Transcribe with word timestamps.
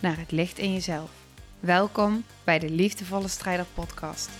naar 0.00 0.18
het 0.18 0.32
licht 0.32 0.58
in 0.58 0.72
jezelf. 0.72 1.10
Welkom 1.60 2.24
bij 2.44 2.58
de 2.58 2.70
Liefdevolle 2.70 3.28
Strijder 3.28 3.66
Podcast. 3.74 4.30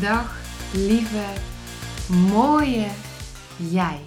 Dag, 0.00 0.40
lieve, 0.74 1.26
mooie 2.12 2.90
jij. 3.56 4.00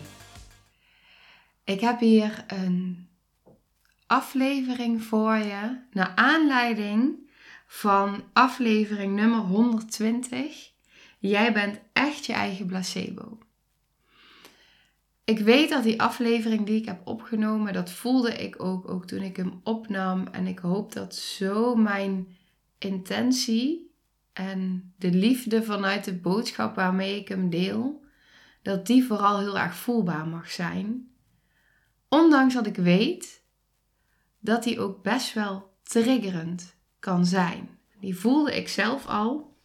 Ik 1.64 1.80
heb 1.80 2.00
hier 2.00 2.44
een 2.48 3.08
aflevering 4.08 5.04
voor 5.04 5.36
je 5.36 5.80
naar 5.92 6.12
aanleiding 6.16 7.30
van 7.68 8.24
aflevering 8.34 9.16
nummer 9.16 9.40
120. 9.40 10.72
Jij 11.20 11.54
bent 11.54 11.80
echt 11.94 12.26
je 12.26 12.34
eigen 12.34 12.66
placebo. 12.66 13.38
Ik 15.28 15.40
weet 15.40 15.70
dat 15.70 15.84
die 15.84 16.02
aflevering 16.02 16.66
die 16.66 16.80
ik 16.80 16.86
heb 16.86 17.08
opgenomen, 17.08 17.74
dat 17.74 17.92
voelde 17.92 18.34
ik 18.34 18.64
ook, 18.64 18.90
ook 18.90 19.06
toen 19.06 19.22
ik 19.22 19.36
hem 19.36 19.60
opnam. 19.64 20.28
En 20.28 20.48
ik 20.48 20.60
hoop 20.60 20.94
dat 20.94 21.16
zo 21.16 21.76
mijn 21.76 22.38
intentie 22.78 23.92
en 24.34 24.94
de 24.98 25.12
liefde 25.12 25.64
vanuit 25.64 26.04
de 26.04 26.14
boodschap 26.14 26.76
waarmee 26.76 27.20
ik 27.20 27.28
hem 27.28 27.50
deel, 27.50 28.04
dat 28.62 28.86
die 28.86 29.04
vooral 29.04 29.40
heel 29.40 29.58
erg 29.58 29.76
voelbaar 29.76 30.28
mag 30.28 30.52
zijn. 30.52 31.12
Ondanks 32.10 32.54
dat 32.54 32.68
ik 32.68 32.76
weet 32.76 33.44
dat 34.40 34.64
die 34.64 34.80
ook 34.80 35.04
best 35.04 35.34
wel 35.34 35.74
triggerend 35.84 36.76
kan 37.00 37.26
zijn. 37.26 37.70
Die 38.00 38.18
voelde 38.18 38.56
ik 38.56 38.68
zelf 38.68 39.08
al. 39.08 39.56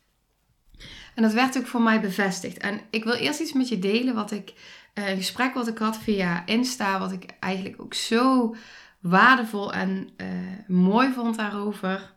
En 1.14 1.22
dat 1.22 1.32
werd 1.32 1.58
ook 1.58 1.66
voor 1.66 1.82
mij 1.82 2.00
bevestigd. 2.00 2.58
En 2.58 2.80
ik 2.90 3.04
wil 3.04 3.14
eerst 3.14 3.40
iets 3.40 3.52
met 3.52 3.68
je 3.68 3.78
delen 3.78 4.14
wat 4.14 4.30
ik 4.30 4.54
een 4.94 5.16
gesprek 5.16 5.54
wat 5.54 5.68
ik 5.68 5.78
had 5.78 5.98
via 5.98 6.46
Insta, 6.46 6.98
wat 6.98 7.12
ik 7.12 7.24
eigenlijk 7.40 7.80
ook 7.80 7.94
zo 7.94 8.54
waardevol 9.00 9.72
en 9.72 10.08
uh, 10.16 10.28
mooi 10.66 11.12
vond 11.12 11.36
daarover. 11.36 12.14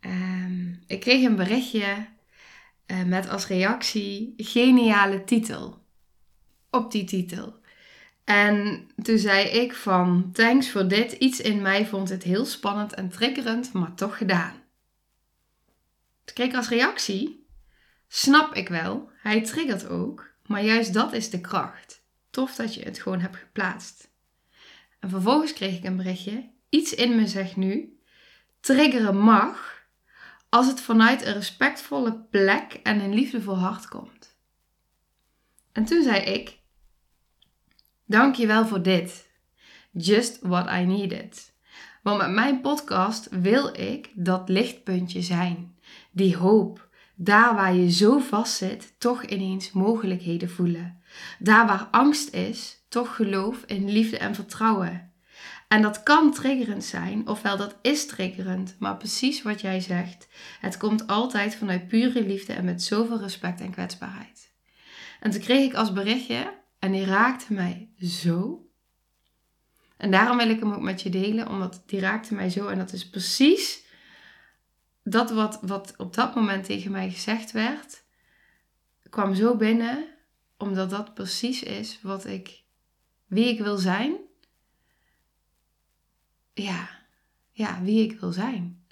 Um, 0.00 0.82
ik 0.86 1.00
kreeg 1.00 1.24
een 1.24 1.36
berichtje 1.36 2.06
uh, 2.86 3.02
met 3.02 3.28
als 3.28 3.46
reactie 3.46 4.34
geniale 4.36 5.24
titel. 5.24 5.84
Op 6.70 6.90
die 6.90 7.04
titel. 7.04 7.58
En 8.24 8.88
toen 9.02 9.18
zei 9.18 9.48
ik 9.48 9.74
van 9.74 10.30
thanks 10.32 10.70
voor 10.70 10.88
dit. 10.88 11.12
Iets 11.12 11.40
in 11.40 11.62
mij 11.62 11.86
vond 11.86 12.08
het 12.08 12.22
heel 12.22 12.44
spannend 12.44 12.94
en 12.94 13.08
triggerend, 13.08 13.72
maar 13.72 13.94
toch 13.94 14.16
gedaan. 14.16 14.52
Toen 16.24 16.34
kreeg 16.34 16.48
ik 16.48 16.56
als 16.56 16.68
reactie. 16.68 17.46
Snap 18.08 18.54
ik 18.54 18.68
wel, 18.68 19.10
hij 19.22 19.42
triggert 19.42 19.88
ook. 19.88 20.29
Maar 20.50 20.64
juist 20.64 20.92
dat 20.92 21.12
is 21.12 21.30
de 21.30 21.40
kracht. 21.40 22.04
Tof 22.30 22.54
dat 22.54 22.74
je 22.74 22.82
het 22.82 23.00
gewoon 23.00 23.20
hebt 23.20 23.36
geplaatst. 23.36 24.10
En 24.98 25.10
vervolgens 25.10 25.52
kreeg 25.52 25.76
ik 25.76 25.84
een 25.84 25.96
berichtje. 25.96 26.50
Iets 26.68 26.94
in 26.94 27.16
me 27.16 27.26
zegt 27.26 27.56
nu: 27.56 27.98
triggeren 28.60 29.16
mag 29.16 29.86
als 30.48 30.66
het 30.66 30.80
vanuit 30.80 31.26
een 31.26 31.32
respectvolle 31.32 32.20
plek 32.30 32.72
en 32.82 33.00
een 33.00 33.14
liefdevol 33.14 33.58
hart 33.58 33.88
komt. 33.88 34.36
En 35.72 35.84
toen 35.84 36.02
zei 36.02 36.20
ik: 36.20 36.58
Dank 38.04 38.34
je 38.34 38.46
wel 38.46 38.66
voor 38.66 38.82
dit. 38.82 39.28
Just 39.90 40.38
what 40.42 40.70
I 40.70 40.84
needed. 40.84 41.54
Want 42.02 42.18
met 42.18 42.30
mijn 42.30 42.60
podcast 42.60 43.28
wil 43.30 43.80
ik 43.80 44.10
dat 44.14 44.48
lichtpuntje 44.48 45.22
zijn. 45.22 45.78
Die 46.10 46.36
hoop, 46.36 46.88
daar 47.22 47.54
waar 47.54 47.74
je 47.74 47.90
zo 47.90 48.18
vast 48.18 48.56
zit, 48.56 48.94
toch 48.98 49.24
ineens 49.24 49.72
mogelijkheden 49.72 50.50
voelen. 50.50 51.02
Daar 51.38 51.66
waar 51.66 51.88
angst 51.90 52.34
is, 52.34 52.84
toch 52.88 53.16
geloof 53.16 53.62
in 53.66 53.90
liefde 53.90 54.18
en 54.18 54.34
vertrouwen. 54.34 55.12
En 55.68 55.82
dat 55.82 56.02
kan 56.02 56.32
triggerend 56.32 56.84
zijn, 56.84 57.28
ofwel 57.28 57.56
dat 57.56 57.76
is 57.82 58.06
triggerend, 58.06 58.76
maar 58.78 58.96
precies 58.96 59.42
wat 59.42 59.60
jij 59.60 59.80
zegt. 59.80 60.28
Het 60.60 60.76
komt 60.76 61.06
altijd 61.06 61.54
vanuit 61.54 61.88
pure 61.88 62.26
liefde 62.26 62.52
en 62.52 62.64
met 62.64 62.82
zoveel 62.82 63.20
respect 63.20 63.60
en 63.60 63.70
kwetsbaarheid. 63.70 64.52
En 65.20 65.30
toen 65.30 65.40
kreeg 65.40 65.64
ik 65.64 65.74
als 65.74 65.92
berichtje, 65.92 66.52
en 66.78 66.92
die 66.92 67.04
raakte 67.04 67.52
mij 67.52 67.88
zo. 68.00 68.66
En 69.96 70.10
daarom 70.10 70.36
wil 70.36 70.50
ik 70.50 70.60
hem 70.60 70.72
ook 70.72 70.80
met 70.80 71.02
je 71.02 71.10
delen, 71.10 71.48
omdat 71.48 71.82
die 71.86 72.00
raakte 72.00 72.34
mij 72.34 72.50
zo. 72.50 72.68
En 72.68 72.78
dat 72.78 72.92
is 72.92 73.08
precies 73.08 73.88
dat 75.02 75.30
wat, 75.30 75.58
wat 75.62 75.94
op 75.96 76.14
dat 76.14 76.34
moment 76.34 76.64
tegen 76.64 76.90
mij 76.90 77.10
gezegd 77.10 77.52
werd, 77.52 78.04
kwam 79.10 79.34
zo 79.34 79.56
binnen, 79.56 80.04
omdat 80.56 80.90
dat 80.90 81.14
precies 81.14 81.62
is 81.62 81.98
wat 82.02 82.26
ik, 82.26 82.62
wie 83.26 83.48
ik 83.48 83.60
wil 83.60 83.76
zijn. 83.76 84.16
Ja, 86.52 86.88
ja, 87.52 87.82
wie 87.82 88.10
ik 88.10 88.20
wil 88.20 88.32
zijn. 88.32 88.84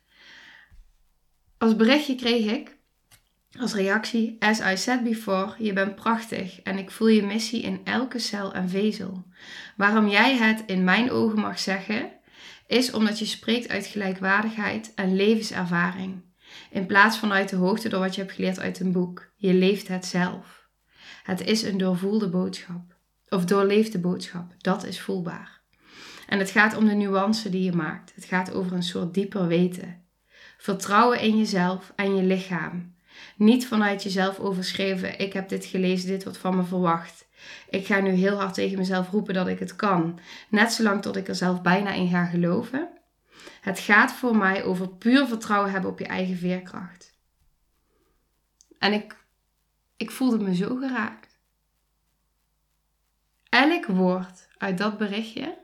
Als 1.59 1.77
berichtje 1.77 2.15
kreeg 2.15 2.53
ik 2.53 2.79
als 3.59 3.75
reactie, 3.75 4.37
as 4.39 4.61
I 4.61 4.77
said 4.77 5.05
before, 5.05 5.55
je 5.59 5.73
bent 5.73 5.95
prachtig 5.95 6.63
en 6.63 6.79
ik 6.79 6.91
voel 6.91 7.09
je 7.09 7.23
missie 7.23 7.63
in 7.63 7.81
elke 7.85 8.19
cel 8.19 8.55
en 8.55 8.69
vezel. 8.69 9.25
Waarom 9.77 10.09
jij 10.09 10.37
het 10.37 10.63
in 10.67 10.85
mijn 10.85 11.11
ogen 11.11 11.39
mag 11.39 11.59
zeggen, 11.59 12.11
is 12.69 12.91
omdat 12.91 13.19
je 13.19 13.25
spreekt 13.25 13.69
uit 13.69 13.87
gelijkwaardigheid 13.87 14.93
en 14.95 15.17
levenservaring. 15.17 16.23
In 16.71 16.87
plaats 16.87 17.17
van 17.17 17.33
uit 17.33 17.49
de 17.49 17.57
hoogte 17.57 17.89
door 17.89 18.01
wat 18.01 18.15
je 18.15 18.21
hebt 18.21 18.35
geleerd 18.35 18.59
uit 18.59 18.81
een 18.81 18.93
boek. 18.93 19.33
Je 19.37 19.55
leeft 19.55 19.89
het 19.89 20.07
zelf. 20.07 20.69
Het 21.23 21.41
is 21.41 21.63
een 21.63 21.79
doorvoelde 21.79 22.29
boodschap. 22.29 22.95
Of 23.29 23.45
doorleefde 23.45 23.99
boodschap. 23.99 24.55
Dat 24.59 24.85
is 24.85 25.01
voelbaar. 25.01 25.61
En 26.27 26.39
het 26.39 26.51
gaat 26.51 26.77
om 26.77 26.87
de 26.87 26.95
nuance 26.95 27.51
die 27.51 27.63
je 27.63 27.73
maakt. 27.73 28.13
Het 28.15 28.25
gaat 28.25 28.53
over 28.53 28.73
een 28.73 28.83
soort 28.83 29.15
dieper 29.15 29.47
weten. 29.47 30.05
Vertrouwen 30.59 31.21
in 31.21 31.39
jezelf 31.39 31.93
en 31.97 32.17
je 32.17 32.23
lichaam. 32.23 32.95
Niet 33.39 33.67
vanuit 33.67 34.03
jezelf 34.03 34.39
overschreven, 34.39 35.19
ik 35.19 35.33
heb 35.33 35.49
dit 35.49 35.65
gelezen, 35.65 36.09
dit 36.09 36.25
wordt 36.25 36.39
van 36.39 36.57
me 36.57 36.65
verwacht. 36.65 37.27
Ik 37.71 37.87
ga 37.87 38.01
nu 38.01 38.11
heel 38.11 38.37
hard 38.37 38.55
tegen 38.55 38.79
mezelf 38.79 39.11
roepen 39.11 39.35
dat 39.35 39.49
ik 39.49 39.59
het 39.59 39.77
kan. 39.77 40.19
Net 40.49 40.73
zolang 40.73 41.03
tot 41.03 41.17
ik 41.17 41.29
er 41.29 41.35
zelf 41.35 41.63
bijna 41.63 41.93
in 41.93 42.09
ga 42.09 42.25
geloven. 42.25 42.89
Het 43.61 43.79
gaat 43.79 44.13
voor 44.13 44.37
mij 44.37 44.65
over 44.65 44.89
puur 44.89 45.27
vertrouwen 45.27 45.71
hebben 45.71 45.91
op 45.91 45.99
je 45.99 46.07
eigen 46.07 46.37
veerkracht. 46.37 47.17
En 48.79 48.93
ik, 48.93 49.17
ik 49.97 50.11
voelde 50.11 50.39
me 50.39 50.55
zo 50.55 50.77
geraakt. 50.77 51.39
Elk 53.49 53.87
woord 53.87 54.49
uit 54.57 54.79
dat 54.79 54.99
berichtje 54.99 55.59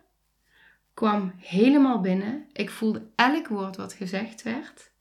kwam 0.94 1.32
helemaal 1.36 2.00
binnen. 2.00 2.46
Ik 2.52 2.70
voelde 2.70 3.06
elk 3.14 3.48
woord 3.48 3.76
wat 3.76 3.92
gezegd 3.92 4.42
werd. 4.42 4.92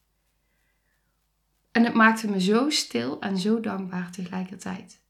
En 1.74 1.84
het 1.84 1.94
maakte 1.94 2.30
me 2.30 2.42
zo 2.42 2.70
stil 2.70 3.20
en 3.20 3.38
zo 3.38 3.60
dankbaar 3.60 4.12
tegelijkertijd. 4.12 5.02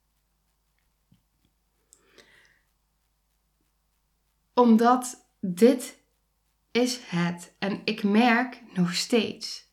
Omdat 4.53 5.27
dit 5.39 5.97
is 6.71 6.99
het. 7.05 7.53
En 7.59 7.81
ik 7.83 8.03
merk 8.03 8.61
nog 8.73 8.93
steeds 8.93 9.71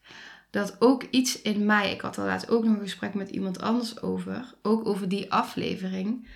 dat 0.51 0.81
ook 0.81 1.03
iets 1.03 1.43
in 1.43 1.67
mij, 1.67 1.93
ik 1.93 2.01
had 2.01 2.17
er 2.17 2.25
laatst 2.25 2.51
ook 2.51 2.65
nog 2.65 2.75
een 2.75 2.81
gesprek 2.81 3.15
met 3.15 3.31
iemand 3.31 3.61
anders 3.61 4.03
over, 4.03 4.55
ook 4.63 4.87
over 4.87 5.09
die 5.09 5.33
aflevering, 5.33 6.29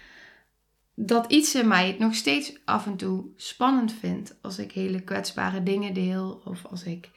dat 0.95 1.33
iets 1.33 1.55
in 1.55 1.69
mij 1.69 1.87
het 1.87 1.99
nog 1.99 2.15
steeds 2.15 2.59
af 2.65 2.87
en 2.87 2.97
toe 2.97 3.25
spannend 3.37 3.93
vindt 3.93 4.37
als 4.43 4.59
ik 4.59 4.73
hele 4.73 5.01
kwetsbare 5.01 5.63
dingen 5.63 5.95
deel 5.95 6.43
of 6.45 6.65
als 6.67 6.85
ik 6.85 7.11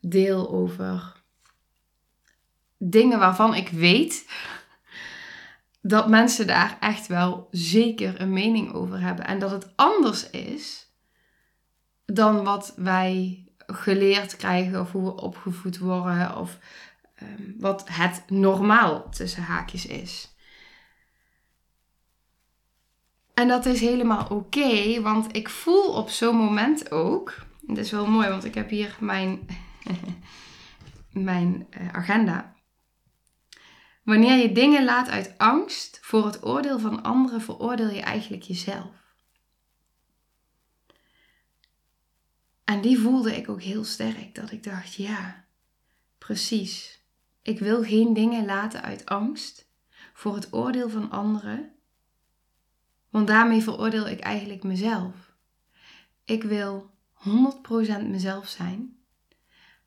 deel 0.00 0.50
over 0.50 1.24
dingen 2.78 3.18
waarvan 3.18 3.54
ik 3.54 3.68
weet 3.68 4.26
dat 5.80 6.08
mensen 6.08 6.46
daar 6.46 6.76
echt 6.80 7.06
wel 7.06 7.48
zeker 7.50 8.20
een 8.20 8.32
mening 8.32 8.72
over 8.72 9.00
hebben. 9.00 9.26
En 9.26 9.38
dat 9.38 9.50
het 9.50 9.76
anders 9.76 10.30
is 10.30 10.90
dan 12.06 12.44
wat 12.44 12.74
wij 12.76 13.44
geleerd 13.66 14.36
krijgen 14.36 14.80
of 14.80 14.92
hoe 14.92 15.04
we 15.04 15.20
opgevoed 15.20 15.78
worden 15.78 16.36
of 16.36 16.58
um, 17.22 17.54
wat 17.58 17.88
het 17.90 18.22
normaal 18.28 19.08
tussen 19.10 19.42
haakjes 19.42 19.86
is. 19.86 20.34
En 23.34 23.48
dat 23.48 23.66
is 23.66 23.80
helemaal 23.80 24.26
oké, 24.26 25.00
want 25.00 25.36
ik 25.36 25.48
voel 25.48 25.92
op 25.92 26.08
zo'n 26.08 26.36
moment 26.36 26.90
ook. 26.90 27.34
Het 27.66 27.78
is 27.78 27.90
wel 27.90 28.06
mooi, 28.06 28.28
want 28.28 28.44
ik 28.44 28.54
heb 28.54 28.70
hier 28.70 28.96
mijn, 29.00 29.46
mijn 31.30 31.66
eh, 31.70 31.88
agenda. 31.92 32.55
Wanneer 34.06 34.36
je 34.36 34.52
dingen 34.52 34.84
laat 34.84 35.08
uit 35.08 35.34
angst 35.38 35.98
voor 36.02 36.26
het 36.26 36.44
oordeel 36.44 36.78
van 36.78 37.02
anderen, 37.02 37.40
veroordeel 37.40 37.90
je 37.90 38.00
eigenlijk 38.00 38.42
jezelf. 38.42 39.14
En 42.64 42.80
die 42.80 42.98
voelde 42.98 43.36
ik 43.36 43.48
ook 43.48 43.62
heel 43.62 43.84
sterk, 43.84 44.34
dat 44.34 44.50
ik 44.50 44.62
dacht, 44.62 44.94
ja, 44.94 45.44
precies. 46.18 47.02
Ik 47.42 47.58
wil 47.58 47.82
geen 47.82 48.14
dingen 48.14 48.44
laten 48.44 48.82
uit 48.82 49.06
angst 49.06 49.68
voor 50.12 50.34
het 50.34 50.52
oordeel 50.52 50.88
van 50.88 51.10
anderen, 51.10 51.72
want 53.10 53.26
daarmee 53.26 53.62
veroordeel 53.62 54.08
ik 54.08 54.20
eigenlijk 54.20 54.62
mezelf. 54.62 55.32
Ik 56.24 56.42
wil 56.42 56.90
100% 57.14 58.06
mezelf 58.08 58.48
zijn, 58.48 58.96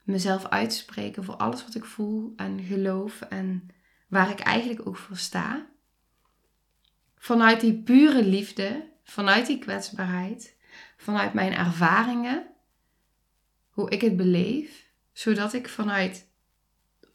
mezelf 0.03 0.45
uitspreken 0.45 1.23
voor 1.23 1.35
alles 1.35 1.63
wat 1.63 1.75
ik 1.75 1.85
voel 1.85 2.33
en 2.35 2.63
geloof 2.63 3.21
en 3.21 3.69
waar 4.09 4.29
ik 4.29 4.39
eigenlijk 4.39 4.87
ook 4.87 4.97
voor 4.97 5.17
sta. 5.17 5.65
Vanuit 7.17 7.61
die 7.61 7.73
pure 7.73 8.23
liefde, 8.23 8.89
vanuit 9.03 9.45
die 9.45 9.59
kwetsbaarheid, 9.59 10.55
vanuit 10.97 11.33
mijn 11.33 11.53
ervaringen, 11.53 12.47
hoe 13.69 13.89
ik 13.89 14.01
het 14.01 14.17
beleef, 14.17 14.85
zodat 15.13 15.53
ik 15.53 15.69
vanuit 15.69 16.27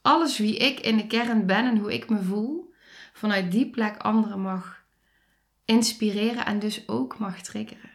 alles 0.00 0.38
wie 0.38 0.56
ik 0.56 0.80
in 0.80 0.96
de 0.96 1.06
kern 1.06 1.46
ben 1.46 1.66
en 1.66 1.78
hoe 1.78 1.92
ik 1.92 2.08
me 2.08 2.22
voel, 2.22 2.72
vanuit 3.12 3.50
die 3.50 3.70
plek 3.70 3.96
anderen 3.96 4.40
mag 4.40 4.84
inspireren 5.64 6.46
en 6.46 6.58
dus 6.58 6.88
ook 6.88 7.18
mag 7.18 7.40
triggeren. 7.40 7.90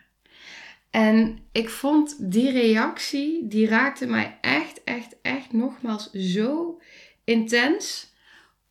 En 0.89 1.39
ik 1.51 1.69
vond 1.69 2.31
die 2.31 2.51
reactie, 2.51 3.47
die 3.47 3.67
raakte 3.67 4.05
mij 4.05 4.37
echt, 4.41 4.83
echt, 4.83 5.15
echt 5.21 5.53
nogmaals 5.53 6.11
zo 6.11 6.81
intens. 7.23 8.08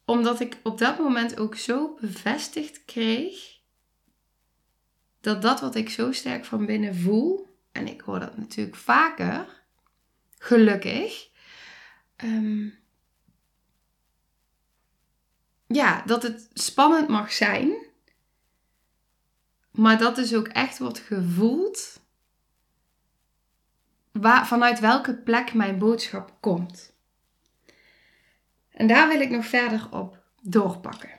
Omdat 0.08 0.40
ik 0.40 0.58
op 0.62 0.78
dat 0.78 0.98
moment 0.98 1.38
ook 1.38 1.56
zo 1.56 1.96
bevestigd 2.00 2.84
kreeg 2.84 3.60
dat 5.20 5.42
dat 5.42 5.60
wat 5.60 5.74
ik 5.74 5.90
zo 5.90 6.12
sterk 6.12 6.44
van 6.44 6.66
binnen 6.66 6.96
voel, 6.96 7.56
en 7.72 7.86
ik 7.86 8.00
hoor 8.00 8.20
dat 8.20 8.36
natuurlijk 8.36 8.76
vaker, 8.76 9.62
gelukkig, 10.38 11.28
um, 12.24 12.78
ja, 15.66 16.02
dat 16.06 16.22
het 16.22 16.50
spannend 16.52 17.08
mag 17.08 17.32
zijn, 17.32 17.72
maar 19.70 19.98
dat 19.98 20.16
dus 20.16 20.34
ook 20.34 20.48
echt 20.48 20.78
wordt 20.78 20.98
gevoeld 20.98 22.00
waar, 24.12 24.46
vanuit 24.46 24.80
welke 24.80 25.14
plek 25.14 25.54
mijn 25.54 25.78
boodschap 25.78 26.36
komt. 26.40 26.96
En 28.78 28.86
daar 28.86 29.08
wil 29.08 29.20
ik 29.20 29.30
nog 29.30 29.46
verder 29.46 29.88
op 29.90 30.22
doorpakken. 30.42 31.10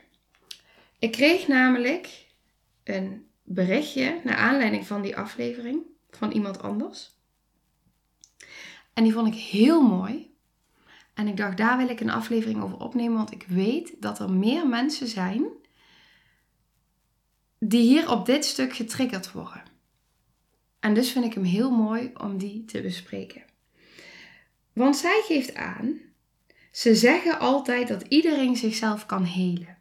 Ik 1.00 1.11
kreeg 1.11 1.47
namelijk 1.47 2.27
een 2.83 3.27
berichtje 3.44 4.21
naar 4.23 4.35
aanleiding 4.35 4.88
van 4.88 5.01
die 5.01 5.17
aflevering 5.17 5.81
van 6.09 6.31
iemand 6.31 6.61
anders. 6.61 7.11
En 8.94 9.03
die 9.03 9.13
vond 9.13 9.27
ik 9.27 9.41
heel 9.41 9.81
mooi. 9.81 10.35
En 11.13 11.27
ik 11.27 11.38
dacht, 11.38 11.57
daar 11.57 11.77
wil 11.77 11.89
ik 11.89 12.00
een 12.00 12.09
aflevering 12.09 12.61
over 12.61 12.77
opnemen, 12.77 13.17
want 13.17 13.31
ik 13.31 13.45
weet 13.47 14.01
dat 14.01 14.19
er 14.19 14.31
meer 14.31 14.67
mensen 14.67 15.07
zijn 15.07 15.45
die 17.59 17.81
hier 17.81 18.11
op 18.11 18.25
dit 18.25 18.45
stuk 18.45 18.73
getriggerd 18.73 19.31
worden. 19.31 19.63
En 20.79 20.94
dus 20.94 21.11
vind 21.11 21.25
ik 21.25 21.33
hem 21.33 21.44
heel 21.44 21.71
mooi 21.71 22.11
om 22.17 22.38
die 22.38 22.65
te 22.65 22.81
bespreken. 22.81 23.44
Want 24.73 24.97
zij 24.97 25.23
geeft 25.27 25.56
aan, 25.56 26.08
ze 26.71 26.95
zeggen 26.95 27.39
altijd 27.39 27.88
dat 27.88 28.04
iedereen 28.07 28.56
zichzelf 28.56 29.06
kan 29.06 29.24
helen. 29.24 29.77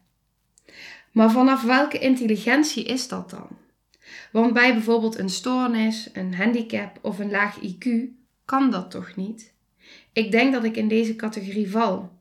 Maar 1.11 1.31
vanaf 1.31 1.63
welke 1.63 1.99
intelligentie 1.99 2.83
is 2.83 3.07
dat 3.07 3.29
dan? 3.29 3.47
Want 4.31 4.53
bij 4.53 4.73
bijvoorbeeld 4.73 5.17
een 5.17 5.29
stoornis, 5.29 6.09
een 6.13 6.35
handicap 6.35 6.99
of 7.01 7.19
een 7.19 7.31
laag 7.31 7.57
IQ 7.59 7.89
kan 8.45 8.71
dat 8.71 8.91
toch 8.91 9.15
niet? 9.15 9.53
Ik 10.13 10.31
denk 10.31 10.53
dat 10.53 10.63
ik 10.63 10.75
in 10.75 10.87
deze 10.87 11.15
categorie 11.15 11.71
val. 11.71 12.17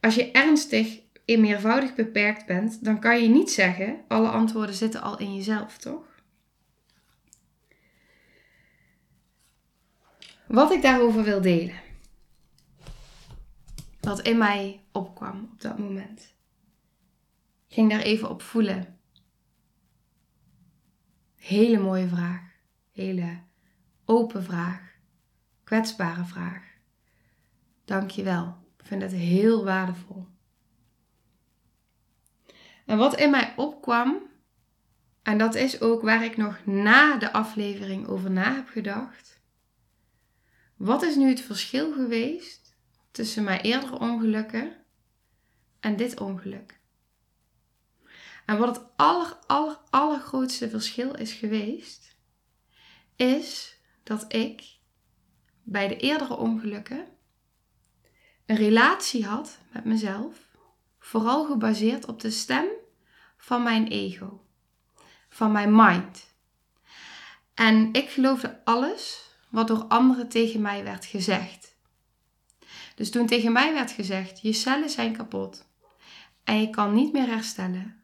Als 0.00 0.14
je 0.14 0.30
ernstig 0.30 1.00
in 1.24 1.40
meervoudig 1.40 1.94
beperkt 1.94 2.46
bent, 2.46 2.84
dan 2.84 3.00
kan 3.00 3.22
je 3.22 3.28
niet 3.28 3.50
zeggen: 3.50 4.00
alle 4.08 4.28
antwoorden 4.28 4.74
zitten 4.74 5.02
al 5.02 5.18
in 5.18 5.34
jezelf, 5.34 5.78
toch? 5.78 6.08
Wat 10.46 10.72
ik 10.72 10.82
daarover 10.82 11.22
wil 11.22 11.40
delen. 11.40 11.88
Wat 14.00 14.20
in 14.20 14.38
mij 14.38 14.84
opkwam 14.92 15.48
op 15.52 15.60
dat 15.60 15.78
moment. 15.78 16.34
Ging 17.68 17.90
daar 17.90 18.00
even 18.00 18.30
op 18.30 18.42
voelen. 18.42 18.98
Hele 21.36 21.78
mooie 21.78 22.08
vraag. 22.08 22.42
Hele 22.90 23.38
open 24.04 24.44
vraag. 24.44 24.80
Kwetsbare 25.64 26.24
vraag. 26.24 26.62
Dank 27.84 28.10
je 28.10 28.22
wel. 28.22 28.56
Ik 28.78 28.86
vind 28.86 29.02
het 29.02 29.12
heel 29.12 29.64
waardevol. 29.64 30.26
En 32.86 32.98
wat 32.98 33.16
in 33.16 33.30
mij 33.30 33.52
opkwam, 33.56 34.18
en 35.22 35.38
dat 35.38 35.54
is 35.54 35.80
ook 35.80 36.02
waar 36.02 36.24
ik 36.24 36.36
nog 36.36 36.66
na 36.66 37.16
de 37.16 37.32
aflevering 37.32 38.06
over 38.06 38.30
na 38.30 38.54
heb 38.54 38.68
gedacht. 38.68 39.40
Wat 40.76 41.02
is 41.02 41.16
nu 41.16 41.28
het 41.28 41.40
verschil 41.40 41.92
geweest 41.92 42.59
tussen 43.10 43.44
mijn 43.44 43.60
eerdere 43.60 43.98
ongelukken 43.98 44.76
en 45.80 45.96
dit 45.96 46.20
ongeluk? 46.20 46.80
En 48.46 48.58
wat 48.58 48.76
het 48.76 48.86
aller, 48.96 49.38
aller, 49.46 49.78
allergrootste 49.90 50.70
verschil 50.70 51.14
is 51.14 51.32
geweest, 51.32 52.16
is 53.16 53.76
dat 54.02 54.32
ik 54.32 54.78
bij 55.62 55.88
de 55.88 55.96
eerdere 55.96 56.36
ongelukken 56.36 57.06
een 58.46 58.56
relatie 58.56 59.26
had 59.26 59.58
met 59.72 59.84
mezelf, 59.84 60.36
vooral 60.98 61.44
gebaseerd 61.44 62.06
op 62.06 62.20
de 62.20 62.30
stem 62.30 62.66
van 63.36 63.62
mijn 63.62 63.86
ego, 63.86 64.44
van 65.28 65.52
mijn 65.52 65.76
mind. 65.76 66.34
En 67.54 67.92
ik 67.92 68.08
geloofde 68.08 68.64
alles 68.64 69.30
wat 69.48 69.68
door 69.68 69.84
anderen 69.84 70.28
tegen 70.28 70.60
mij 70.60 70.84
werd 70.84 71.04
gezegd. 71.04 71.69
Dus 73.00 73.10
toen 73.10 73.26
tegen 73.26 73.52
mij 73.52 73.72
werd 73.72 73.90
gezegd: 73.90 74.40
je 74.40 74.52
cellen 74.52 74.90
zijn 74.90 75.16
kapot 75.16 75.68
en 76.44 76.60
je 76.60 76.70
kan 76.70 76.94
niet 76.94 77.12
meer 77.12 77.26
herstellen, 77.26 78.02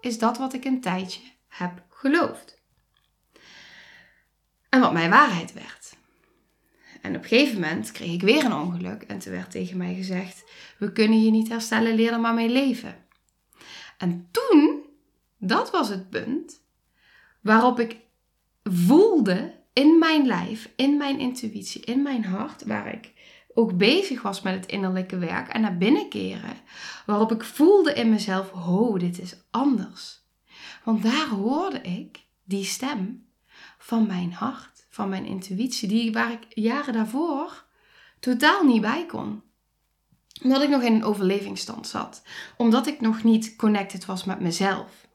is 0.00 0.18
dat 0.18 0.38
wat 0.38 0.52
ik 0.52 0.64
een 0.64 0.80
tijdje 0.80 1.20
heb 1.48 1.82
geloofd. 1.88 2.62
En 4.68 4.80
wat 4.80 4.92
mijn 4.92 5.10
waarheid 5.10 5.52
werd. 5.52 5.96
En 7.02 7.16
op 7.16 7.22
een 7.22 7.28
gegeven 7.28 7.60
moment 7.60 7.92
kreeg 7.92 8.12
ik 8.12 8.22
weer 8.22 8.44
een 8.44 8.52
ongeluk 8.52 9.02
en 9.02 9.18
toen 9.18 9.32
werd 9.32 9.50
tegen 9.50 9.76
mij 9.76 9.94
gezegd: 9.94 10.44
We 10.78 10.92
kunnen 10.92 11.22
je 11.22 11.30
niet 11.30 11.48
herstellen, 11.48 11.94
leer 11.94 12.12
er 12.12 12.20
maar 12.20 12.34
mee 12.34 12.48
leven. 12.48 13.06
En 13.98 14.28
toen, 14.30 14.84
dat 15.38 15.70
was 15.70 15.88
het 15.88 16.10
punt 16.10 16.62
waarop 17.40 17.80
ik 17.80 17.96
voelde 18.62 19.54
in 19.72 19.98
mijn 19.98 20.26
lijf, 20.26 20.72
in 20.76 20.96
mijn 20.96 21.18
intuïtie, 21.18 21.84
in 21.84 22.02
mijn 22.02 22.24
hart, 22.24 22.64
waar 22.64 22.92
ik 22.92 23.16
ook 23.58 23.76
bezig 23.76 24.22
was 24.22 24.42
met 24.42 24.54
het 24.54 24.66
innerlijke 24.66 25.18
werk 25.18 25.48
en 25.48 25.60
naar 25.60 25.76
binnen 25.76 26.08
keren, 26.08 26.56
waarop 27.06 27.32
ik 27.32 27.44
voelde 27.44 27.92
in 27.92 28.10
mezelf: 28.10 28.52
oh, 28.52 28.98
dit 28.98 29.20
is 29.20 29.36
anders. 29.50 30.26
Want 30.84 31.02
daar 31.02 31.28
hoorde 31.28 31.80
ik 31.80 32.26
die 32.44 32.64
stem 32.64 33.26
van 33.78 34.06
mijn 34.06 34.32
hart 34.32 34.86
van 34.88 35.08
mijn 35.08 35.24
intuïtie, 35.24 35.88
die, 35.88 36.12
waar 36.12 36.32
ik 36.32 36.46
jaren 36.48 36.92
daarvoor 36.92 37.64
totaal 38.20 38.64
niet 38.64 38.80
bij 38.80 39.06
kon. 39.06 39.42
Omdat 40.42 40.62
ik 40.62 40.68
nog 40.68 40.82
in 40.82 40.94
een 40.94 41.04
overlevingsstand 41.04 41.86
zat. 41.86 42.22
Omdat 42.56 42.86
ik 42.86 43.00
nog 43.00 43.22
niet 43.22 43.56
connected 43.56 44.04
was 44.04 44.24
met 44.24 44.40
mezelf. 44.40 45.08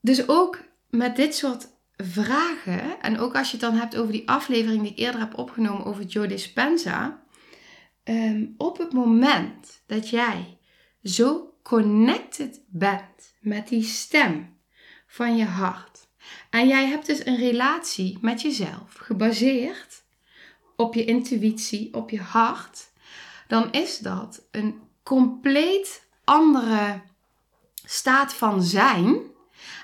Dus 0.00 0.28
ook 0.28 0.58
met 0.90 1.16
dit 1.16 1.34
soort 1.34 1.68
vragen, 2.04 3.00
en 3.00 3.18
ook 3.18 3.34
als 3.34 3.50
je 3.50 3.56
het 3.56 3.66
dan 3.66 3.74
hebt 3.74 3.96
over 3.96 4.12
die 4.12 4.28
aflevering 4.28 4.82
die 4.82 4.90
ik 4.90 4.98
eerder 4.98 5.20
heb 5.20 5.38
opgenomen 5.38 5.84
over 5.84 6.04
Joe 6.04 6.26
Dispenza. 6.26 7.22
Um, 8.04 8.54
op 8.56 8.78
het 8.78 8.92
moment 8.92 9.82
dat 9.86 10.08
jij 10.08 10.58
zo 11.02 11.54
connected 11.62 12.60
bent 12.66 13.34
met 13.40 13.68
die 13.68 13.82
stem 13.82 14.56
van 15.06 15.36
je 15.36 15.44
hart, 15.44 16.08
en 16.50 16.68
jij 16.68 16.86
hebt 16.86 17.06
dus 17.06 17.26
een 17.26 17.36
relatie 17.36 18.18
met 18.20 18.42
jezelf 18.42 18.94
gebaseerd 18.94 20.02
op 20.76 20.94
je 20.94 21.04
intuïtie, 21.04 21.94
op 21.94 22.10
je 22.10 22.20
hart. 22.20 22.90
Dan 23.48 23.72
is 23.72 23.98
dat 23.98 24.42
een 24.50 24.80
compleet 25.02 26.08
andere 26.24 27.00
staat 27.84 28.34
van 28.34 28.62
zijn. 28.62 29.30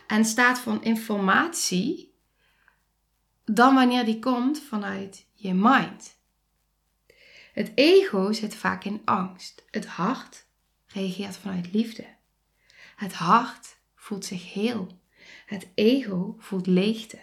en 0.07 0.25
staat 0.25 0.59
van 0.59 0.83
informatie 0.83 2.08
dan 3.51 3.75
wanneer 3.75 4.05
die 4.05 4.19
komt 4.19 4.61
vanuit 4.61 5.27
je 5.35 5.55
mind. 5.55 6.17
Het 7.53 7.73
ego 7.75 8.33
zit 8.33 8.55
vaak 8.55 8.85
in 8.85 9.03
angst. 9.05 9.65
Het 9.71 9.87
hart 9.87 10.47
reageert 10.87 11.37
vanuit 11.37 11.73
liefde. 11.73 12.05
Het 12.97 13.13
hart 13.13 13.77
voelt 13.95 14.25
zich 14.25 14.53
heel. 14.53 15.01
Het 15.47 15.69
ego 15.75 16.35
voelt 16.39 16.67
leegte. 16.67 17.19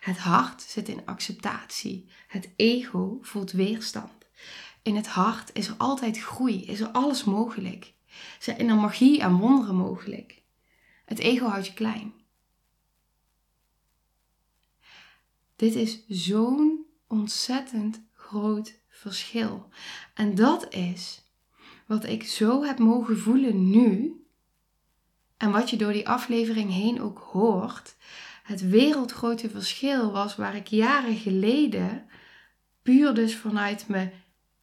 Het 0.00 0.18
hart 0.18 0.62
zit 0.62 0.88
in 0.88 1.02
acceptatie. 1.04 2.08
Het 2.26 2.48
ego 2.56 3.18
voelt 3.22 3.52
weerstand. 3.52 4.12
In 4.82 4.96
het 4.96 5.06
hart 5.06 5.50
is 5.52 5.68
er 5.68 5.74
altijd 5.76 6.18
groei, 6.18 6.64
is 6.64 6.80
er 6.80 6.88
alles 6.88 7.24
mogelijk. 7.24 7.92
Zijn 8.38 8.68
er 8.68 8.76
magie 8.76 9.20
en 9.20 9.36
wonderen 9.36 9.76
mogelijk. 9.76 10.42
Het 11.04 11.18
ego 11.18 11.46
houdt 11.46 11.66
je 11.66 11.72
klein. 11.72 12.15
Dit 15.56 15.74
is 15.74 16.04
zo'n 16.08 16.86
ontzettend 17.08 18.00
groot 18.12 18.80
verschil. 18.88 19.68
En 20.14 20.34
dat 20.34 20.74
is 20.74 21.24
wat 21.86 22.04
ik 22.04 22.24
zo 22.24 22.62
heb 22.62 22.78
mogen 22.78 23.18
voelen 23.18 23.70
nu. 23.70 24.14
En 25.36 25.50
wat 25.50 25.70
je 25.70 25.76
door 25.76 25.92
die 25.92 26.08
aflevering 26.08 26.72
heen 26.72 27.00
ook 27.00 27.18
hoort. 27.18 27.96
Het 28.42 28.68
wereldgrote 28.68 29.50
verschil 29.50 30.12
was 30.12 30.36
waar 30.36 30.56
ik 30.56 30.66
jaren 30.66 31.16
geleden 31.16 32.06
puur 32.82 33.14
dus 33.14 33.36
vanuit 33.36 33.88
mijn 33.88 34.12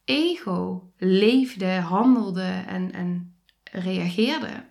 ego 0.04 0.92
leefde, 0.96 1.66
handelde 1.66 2.62
en, 2.66 2.92
en 2.92 3.36
reageerde. 3.62 4.64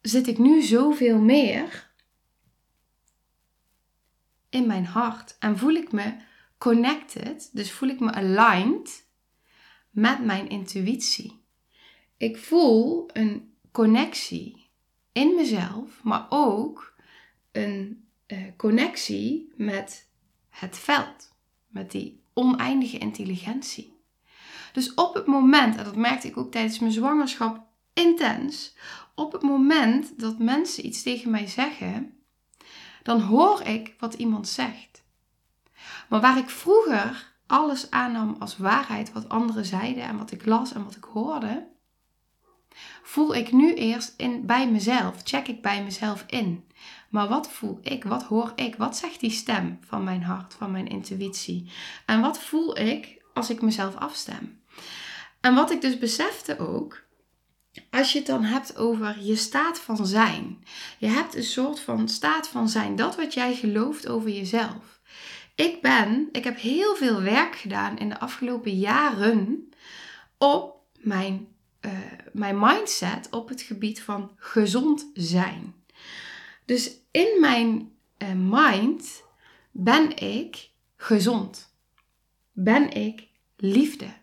Zit 0.00 0.26
ik 0.26 0.38
nu 0.38 0.62
zoveel 0.62 1.18
meer 1.18 1.91
in 4.52 4.66
mijn 4.66 4.86
hart 4.86 5.36
en 5.38 5.58
voel 5.58 5.74
ik 5.74 5.92
me 5.92 6.14
connected, 6.58 7.50
dus 7.52 7.72
voel 7.72 7.88
ik 7.88 8.00
me 8.00 8.12
aligned 8.12 9.06
met 9.90 10.24
mijn 10.24 10.48
intuïtie. 10.48 11.44
Ik 12.16 12.36
voel 12.38 13.08
een 13.12 13.54
connectie 13.70 14.70
in 15.12 15.34
mezelf, 15.34 16.02
maar 16.02 16.26
ook 16.28 16.94
een 17.52 18.04
uh, 18.26 18.38
connectie 18.56 19.52
met 19.56 20.08
het 20.48 20.78
veld, 20.78 21.34
met 21.68 21.90
die 21.90 22.20
oneindige 22.32 22.98
intelligentie. 22.98 23.96
Dus 24.72 24.94
op 24.94 25.14
het 25.14 25.26
moment, 25.26 25.76
en 25.76 25.84
dat 25.84 25.96
merkte 25.96 26.28
ik 26.28 26.36
ook 26.36 26.52
tijdens 26.52 26.78
mijn 26.78 26.92
zwangerschap 26.92 27.66
intens, 27.92 28.76
op 29.14 29.32
het 29.32 29.42
moment 29.42 30.20
dat 30.20 30.38
mensen 30.38 30.86
iets 30.86 31.02
tegen 31.02 31.30
mij 31.30 31.46
zeggen, 31.46 32.21
dan 33.02 33.20
hoor 33.20 33.62
ik 33.62 33.94
wat 33.98 34.14
iemand 34.14 34.48
zegt. 34.48 35.02
Maar 36.08 36.20
waar 36.20 36.38
ik 36.38 36.50
vroeger 36.50 37.32
alles 37.46 37.90
aannam 37.90 38.36
als 38.38 38.56
waarheid 38.56 39.12
wat 39.12 39.28
anderen 39.28 39.64
zeiden 39.64 40.02
en 40.02 40.18
wat 40.18 40.30
ik 40.30 40.46
las 40.46 40.72
en 40.72 40.84
wat 40.84 40.96
ik 40.96 41.04
hoorde, 41.04 41.66
voel 43.02 43.34
ik 43.34 43.52
nu 43.52 43.74
eerst 43.74 44.14
in, 44.16 44.46
bij 44.46 44.70
mezelf, 44.70 45.20
check 45.24 45.48
ik 45.48 45.62
bij 45.62 45.84
mezelf 45.84 46.24
in. 46.26 46.64
Maar 47.08 47.28
wat 47.28 47.50
voel 47.50 47.78
ik? 47.82 48.04
Wat 48.04 48.22
hoor 48.22 48.52
ik? 48.54 48.76
Wat 48.76 48.96
zegt 48.96 49.20
die 49.20 49.30
stem 49.30 49.78
van 49.80 50.04
mijn 50.04 50.22
hart, 50.22 50.54
van 50.54 50.70
mijn 50.70 50.88
intuïtie? 50.88 51.70
En 52.06 52.20
wat 52.20 52.38
voel 52.38 52.78
ik 52.78 53.22
als 53.34 53.50
ik 53.50 53.62
mezelf 53.62 53.96
afstem? 53.96 54.62
En 55.40 55.54
wat 55.54 55.70
ik 55.70 55.80
dus 55.80 55.98
besefte 55.98 56.58
ook, 56.58 57.02
als 57.90 58.12
je 58.12 58.18
het 58.18 58.26
dan 58.26 58.44
hebt 58.44 58.76
over 58.76 59.20
je 59.20 59.36
staat 59.36 59.78
van 59.78 60.06
zijn. 60.06 60.64
Je 60.98 61.06
hebt 61.06 61.34
een 61.34 61.44
soort 61.44 61.80
van 61.80 62.08
staat 62.08 62.48
van 62.48 62.68
zijn, 62.68 62.96
dat 62.96 63.16
wat 63.16 63.34
jij 63.34 63.54
gelooft 63.54 64.08
over 64.08 64.30
jezelf. 64.30 65.00
Ik 65.54 65.82
ben, 65.82 66.28
ik 66.32 66.44
heb 66.44 66.58
heel 66.58 66.96
veel 66.96 67.22
werk 67.22 67.56
gedaan 67.56 67.98
in 67.98 68.08
de 68.08 68.20
afgelopen 68.20 68.78
jaren 68.78 69.68
op 70.38 70.76
mijn, 70.98 71.48
uh, 71.80 71.92
mijn 72.32 72.58
mindset 72.58 73.28
op 73.30 73.48
het 73.48 73.62
gebied 73.62 74.02
van 74.02 74.30
gezond 74.36 75.10
zijn. 75.14 75.74
Dus 76.64 76.90
in 77.10 77.36
mijn 77.40 77.92
uh, 78.18 78.28
mind 78.32 79.22
ben 79.70 80.16
ik 80.16 80.70
gezond. 80.96 81.74
Ben 82.52 82.90
ik 82.90 83.28
liefde 83.56 84.20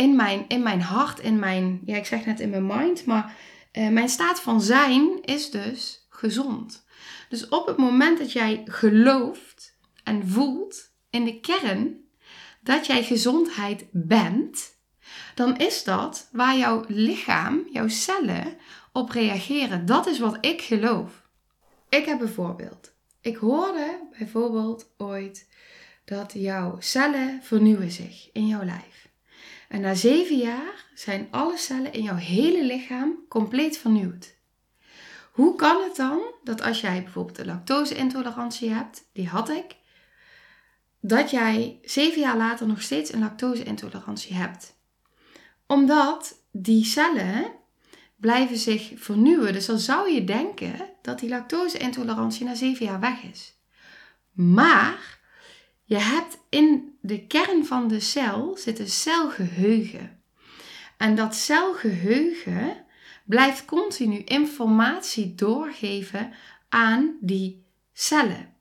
in 0.00 0.16
mijn, 0.16 0.44
in 0.48 0.62
mijn 0.62 0.80
hart, 0.80 1.20
in 1.20 1.38
mijn, 1.38 1.80
ja, 1.84 1.96
ik 1.96 2.06
zeg 2.06 2.26
net 2.26 2.40
in 2.40 2.50
mijn 2.50 2.66
mind, 2.66 3.04
maar 3.04 3.36
uh, 3.72 3.88
mijn 3.88 4.08
staat 4.08 4.40
van 4.40 4.60
zijn 4.60 5.22
is 5.22 5.50
dus 5.50 6.06
gezond. 6.08 6.84
Dus 7.28 7.48
op 7.48 7.66
het 7.66 7.76
moment 7.76 8.18
dat 8.18 8.32
jij 8.32 8.62
gelooft 8.64 9.76
en 10.04 10.28
voelt 10.28 10.90
in 11.10 11.24
de 11.24 11.40
kern 11.40 12.08
dat 12.60 12.86
jij 12.86 13.04
gezondheid 13.04 13.86
bent, 13.90 14.78
dan 15.34 15.56
is 15.56 15.84
dat 15.84 16.28
waar 16.32 16.56
jouw 16.56 16.84
lichaam, 16.88 17.68
jouw 17.72 17.88
cellen 17.88 18.56
op 18.92 19.10
reageren. 19.10 19.86
Dat 19.86 20.06
is 20.06 20.18
wat 20.18 20.36
ik 20.40 20.60
geloof. 20.60 21.28
Ik 21.88 22.04
heb 22.04 22.20
een 22.20 22.28
voorbeeld. 22.28 22.92
Ik 23.20 23.36
hoorde 23.36 24.08
bijvoorbeeld 24.18 24.90
ooit 24.96 25.48
dat 26.04 26.32
jouw 26.34 26.76
cellen 26.78 27.40
vernieuwen 27.42 27.90
zich 27.90 28.32
in 28.32 28.46
jouw 28.46 28.64
lijf. 28.64 28.99
En 29.70 29.80
na 29.80 29.94
zeven 29.94 30.36
jaar 30.36 30.86
zijn 30.94 31.28
alle 31.30 31.56
cellen 31.56 31.92
in 31.92 32.02
jouw 32.02 32.16
hele 32.16 32.64
lichaam 32.64 33.24
compleet 33.28 33.78
vernieuwd. 33.78 34.34
Hoe 35.32 35.54
kan 35.54 35.82
het 35.82 35.96
dan 35.96 36.20
dat 36.44 36.62
als 36.62 36.80
jij 36.80 37.02
bijvoorbeeld 37.02 37.38
een 37.38 37.46
lactose-intolerantie 37.46 38.70
hebt, 38.70 39.08
die 39.12 39.28
had 39.28 39.48
ik, 39.48 39.76
dat 41.00 41.30
jij 41.30 41.78
zeven 41.82 42.20
jaar 42.20 42.36
later 42.36 42.66
nog 42.66 42.82
steeds 42.82 43.12
een 43.12 43.20
lactose-intolerantie 43.20 44.34
hebt? 44.34 44.74
Omdat 45.66 46.44
die 46.52 46.84
cellen 46.84 47.52
blijven 48.16 48.56
zich 48.56 48.92
vernieuwen. 48.96 49.52
Dus 49.52 49.66
dan 49.66 49.78
zou 49.78 50.12
je 50.12 50.24
denken 50.24 50.74
dat 51.02 51.18
die 51.18 51.28
lactose-intolerantie 51.28 52.44
na 52.44 52.54
zeven 52.54 52.86
jaar 52.86 53.00
weg 53.00 53.22
is. 53.22 53.58
Maar 54.32 55.19
je 55.90 55.98
hebt 55.98 56.38
in 56.48 56.96
de 57.00 57.26
kern 57.26 57.66
van 57.66 57.88
de 57.88 58.00
cel 58.00 58.56
zit 58.56 58.78
een 58.78 58.88
celgeheugen. 58.88 60.22
En 60.96 61.14
dat 61.14 61.34
celgeheugen 61.34 62.84
blijft 63.24 63.64
continu 63.64 64.24
informatie 64.24 65.34
doorgeven 65.34 66.32
aan 66.68 67.16
die 67.20 67.64
cellen. 67.92 68.54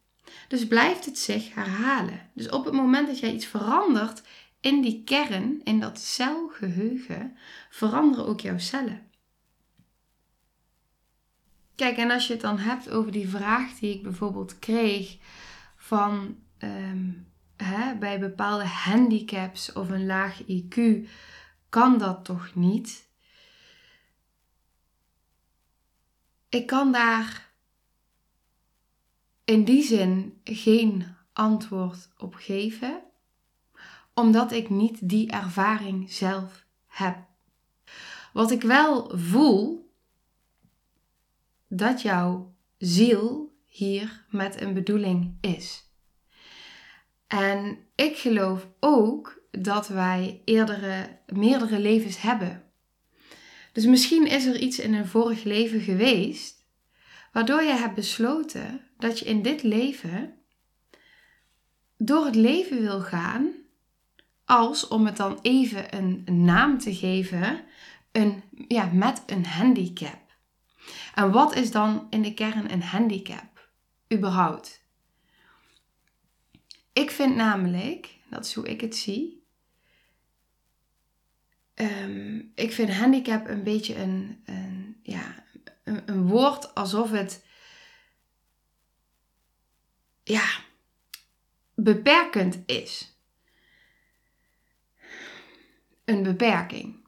Dus 0.47 0.67
blijft 0.67 1.05
het 1.05 1.17
zich 1.17 1.53
herhalen. 1.53 2.29
Dus 2.33 2.49
op 2.49 2.65
het 2.65 2.73
moment 2.73 3.07
dat 3.07 3.19
jij 3.19 3.33
iets 3.33 3.45
verandert 3.45 4.21
in 4.59 4.81
die 4.81 5.03
kern, 5.03 5.61
in 5.63 5.79
dat 5.79 5.99
celgeheugen, 5.99 7.37
veranderen 7.69 8.25
ook 8.25 8.39
jouw 8.39 8.59
cellen. 8.59 9.07
Kijk, 11.75 11.97
en 11.97 12.11
als 12.11 12.27
je 12.27 12.33
het 12.33 12.41
dan 12.41 12.57
hebt 12.57 12.89
over 12.89 13.11
die 13.11 13.29
vraag 13.29 13.79
die 13.79 13.93
ik 13.93 14.03
bijvoorbeeld 14.03 14.59
kreeg 14.59 15.17
van 15.75 16.37
Ehm, 16.59 17.11
hè, 17.55 17.95
bij 17.95 18.19
bepaalde 18.19 18.65
handicaps 18.65 19.73
of 19.73 19.89
een 19.89 20.05
laag 20.05 20.43
IQ 20.47 21.07
kan 21.69 21.97
dat 21.97 22.25
toch 22.25 22.55
niet? 22.55 23.07
Ik 26.49 26.67
kan 26.67 26.91
daar 26.91 27.51
in 29.43 29.63
die 29.63 29.83
zin 29.83 30.41
geen 30.43 31.15
antwoord 31.33 32.09
op 32.17 32.35
geven, 32.35 33.01
omdat 34.13 34.51
ik 34.51 34.69
niet 34.69 35.09
die 35.09 35.31
ervaring 35.31 36.11
zelf 36.11 36.65
heb. 36.87 37.17
Wat 38.33 38.51
ik 38.51 38.61
wel 38.61 39.17
voel, 39.17 39.91
dat 41.67 42.01
jouw 42.01 42.53
ziel 42.77 43.57
hier 43.65 44.25
met 44.29 44.61
een 44.61 44.73
bedoeling 44.73 45.37
is. 45.41 45.88
En 47.29 47.77
ik 47.95 48.17
geloof 48.17 48.67
ook 48.79 49.41
dat 49.51 49.87
wij 49.87 50.41
eerdere, 50.45 51.19
meerdere 51.33 51.79
levens 51.79 52.21
hebben. 52.21 52.63
Dus 53.71 53.85
misschien 53.85 54.27
is 54.27 54.45
er 54.45 54.59
iets 54.59 54.79
in 54.79 54.93
een 54.93 55.07
vorig 55.07 55.43
leven 55.43 55.81
geweest, 55.81 56.65
waardoor 57.31 57.61
je 57.61 57.73
hebt 57.73 57.95
besloten 57.95 58.81
dat 58.97 59.19
je 59.19 59.25
in 59.25 59.41
dit 59.41 59.63
leven 59.63 60.33
door 61.97 62.25
het 62.25 62.35
leven 62.35 62.81
wil 62.81 63.01
gaan, 63.01 63.51
als 64.45 64.87
om 64.87 65.05
het 65.05 65.17
dan 65.17 65.39
even 65.41 65.95
een 65.95 66.23
naam 66.25 66.77
te 66.77 66.95
geven, 66.95 67.63
een, 68.11 68.43
ja, 68.67 68.89
met 68.93 69.23
een 69.25 69.45
handicap. 69.45 70.19
En 71.15 71.31
wat 71.31 71.55
is 71.55 71.71
dan 71.71 72.07
in 72.09 72.21
de 72.21 72.33
kern 72.33 72.71
een 72.71 72.83
handicap? 72.83 73.69
Überhaupt. 74.13 74.87
Ik 76.99 77.11
vind 77.11 77.35
namelijk, 77.35 78.15
dat 78.29 78.45
is 78.45 78.53
hoe 78.53 78.67
ik 78.67 78.81
het 78.81 78.95
zie. 78.95 79.43
Um, 81.75 82.51
ik 82.55 82.71
vind 82.71 82.93
handicap 82.93 83.47
een 83.47 83.63
beetje 83.63 83.95
een, 83.95 84.41
een, 84.45 84.99
ja, 85.03 85.43
een 85.83 86.27
woord 86.27 86.75
alsof 86.75 87.11
het 87.11 87.45
ja, 90.23 90.47
beperkend 91.75 92.59
is. 92.65 93.15
Een 96.05 96.23
beperking. 96.23 97.07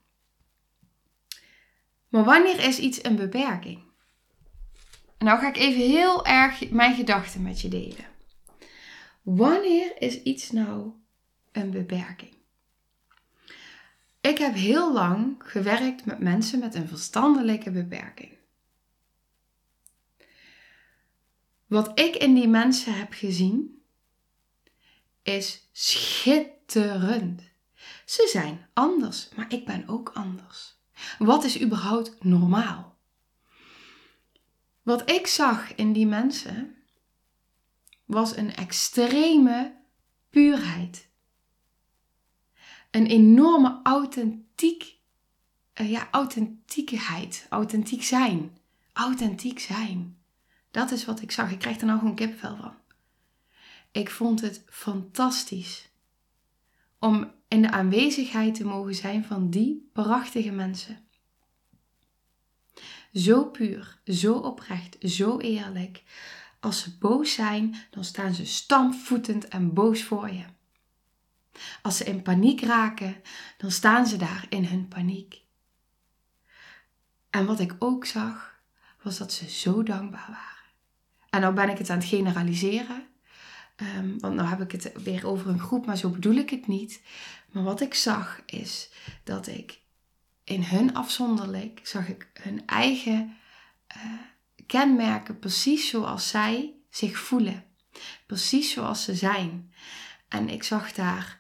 Maar 2.08 2.24
wanneer 2.24 2.60
is 2.60 2.80
iets 2.80 3.04
een 3.04 3.16
beperking? 3.16 3.84
Nou 5.18 5.40
ga 5.40 5.48
ik 5.48 5.58
even 5.58 5.82
heel 5.82 6.26
erg 6.26 6.70
mijn 6.70 6.96
gedachten 6.96 7.42
met 7.42 7.62
je 7.62 7.68
delen. 7.68 8.11
Wanneer 9.22 10.02
is 10.02 10.22
iets 10.22 10.52
nou 10.52 10.92
een 11.52 11.72
beperking? 11.72 12.34
Ik 14.22 14.38
heb 14.38 14.54
heel 14.54 14.94
lang 14.94 15.36
gewerkt 15.38 16.06
met 16.06 16.20
mensen 16.20 16.60
met 16.60 16.76
een 16.76 16.88
verstandelijke 16.88 17.72
beperking. 17.72 18.38
Wat 21.68 22.00
ik 22.00 22.16
in 22.16 22.34
die 22.34 22.48
mensen 22.48 22.98
heb 22.98 23.14
gezien, 23.14 23.82
is 25.22 25.70
schitterend. 25.72 27.42
Ze 28.06 28.28
zijn 28.32 28.68
anders, 28.74 29.30
maar 29.36 29.54
ik 29.54 29.66
ben 29.66 29.88
ook 29.88 30.10
anders. 30.14 30.76
Wat 31.20 31.44
is 31.44 31.62
überhaupt 31.62 32.24
normaal? 32.24 32.98
Wat 34.82 35.10
ik 35.10 35.28
zag 35.28 35.76
in 35.76 35.94
die 35.94 36.08
mensen 36.08 36.76
was 38.12 38.36
een 38.36 38.56
extreme 38.56 39.76
puurheid. 40.30 41.10
Een 42.92 43.06
enorme 43.06 43.80
authentiek, 43.84 44.98
uh, 45.82 45.92
ja, 45.92 46.08
authentiekheid, 46.12 47.46
authentiek 47.50 48.04
zijn. 48.04 48.58
Authentiek 48.94 49.60
zijn. 49.60 50.18
Dat 50.72 50.92
is 50.92 51.06
wat 51.06 51.22
ik 51.22 51.32
zag. 51.32 51.52
Ik 51.52 51.60
krijg 51.60 51.80
er 51.80 51.86
nou 51.86 52.00
gewoon 52.00 52.16
kipvel 52.16 52.56
van. 52.56 52.74
Ik 53.92 54.10
vond 54.10 54.42
het 54.42 54.64
fantastisch 54.70 55.90
om 57.00 57.32
in 57.48 57.62
de 57.62 57.72
aanwezigheid 57.72 58.56
te 58.56 58.66
mogen 58.66 58.96
zijn 58.96 59.26
van 59.26 59.50
die 59.50 59.90
prachtige 59.94 60.52
mensen. 60.52 61.06
Zo 63.14 63.46
puur, 63.46 64.00
zo 64.06 64.34
oprecht, 64.34 64.98
zo 65.02 65.38
eerlijk. 65.38 66.04
Als 66.62 66.82
ze 66.82 66.98
boos 66.98 67.34
zijn, 67.34 67.76
dan 67.90 68.04
staan 68.04 68.34
ze 68.34 68.46
stampvoetend 68.46 69.48
en 69.48 69.74
boos 69.74 70.04
voor 70.04 70.30
je. 70.30 70.44
Als 71.82 71.98
ze 71.98 72.04
in 72.04 72.22
paniek 72.22 72.62
raken, 72.62 73.22
dan 73.58 73.72
staan 73.72 74.08
ze 74.08 74.18
daar 74.18 74.46
in 74.50 74.66
hun 74.66 74.88
paniek. 74.88 75.42
En 77.30 77.46
wat 77.46 77.60
ik 77.60 77.76
ook 77.80 78.06
zag, 78.06 78.60
was 79.02 79.18
dat 79.18 79.34
ze 79.34 79.50
zo 79.50 79.84
dankbaar 79.84 80.28
waren. 80.28 80.70
En 81.30 81.42
nou 81.42 81.54
ben 81.54 81.70
ik 81.70 81.78
het 81.78 81.90
aan 81.90 81.98
het 81.98 82.08
generaliseren. 82.08 83.08
Um, 83.98 84.20
want 84.20 84.36
nu 84.36 84.42
heb 84.42 84.62
ik 84.62 84.72
het 84.72 85.04
weer 85.04 85.28
over 85.28 85.48
een 85.48 85.60
groep, 85.60 85.86
maar 85.86 85.98
zo 85.98 86.10
bedoel 86.10 86.36
ik 86.36 86.50
het 86.50 86.68
niet. 86.68 87.02
Maar 87.52 87.64
wat 87.64 87.82
ik 87.82 87.94
zag 87.94 88.42
is 88.46 88.90
dat 89.24 89.48
ik 89.48 89.80
in 90.44 90.64
hun 90.64 90.96
afzonderlijk 90.96 91.80
zag 91.84 92.08
ik 92.08 92.30
hun 92.34 92.68
eigen 92.68 93.38
uh, 93.98 94.04
kenmerken 94.72 95.40
precies 95.40 95.90
zoals 95.90 96.30
zij 96.30 96.76
zich 96.90 97.18
voelen. 97.18 97.66
Precies 98.26 98.72
zoals 98.72 99.04
ze 99.04 99.16
zijn. 99.16 99.74
En 100.28 100.50
ik 100.50 100.64
zag 100.64 100.94
daar 100.94 101.40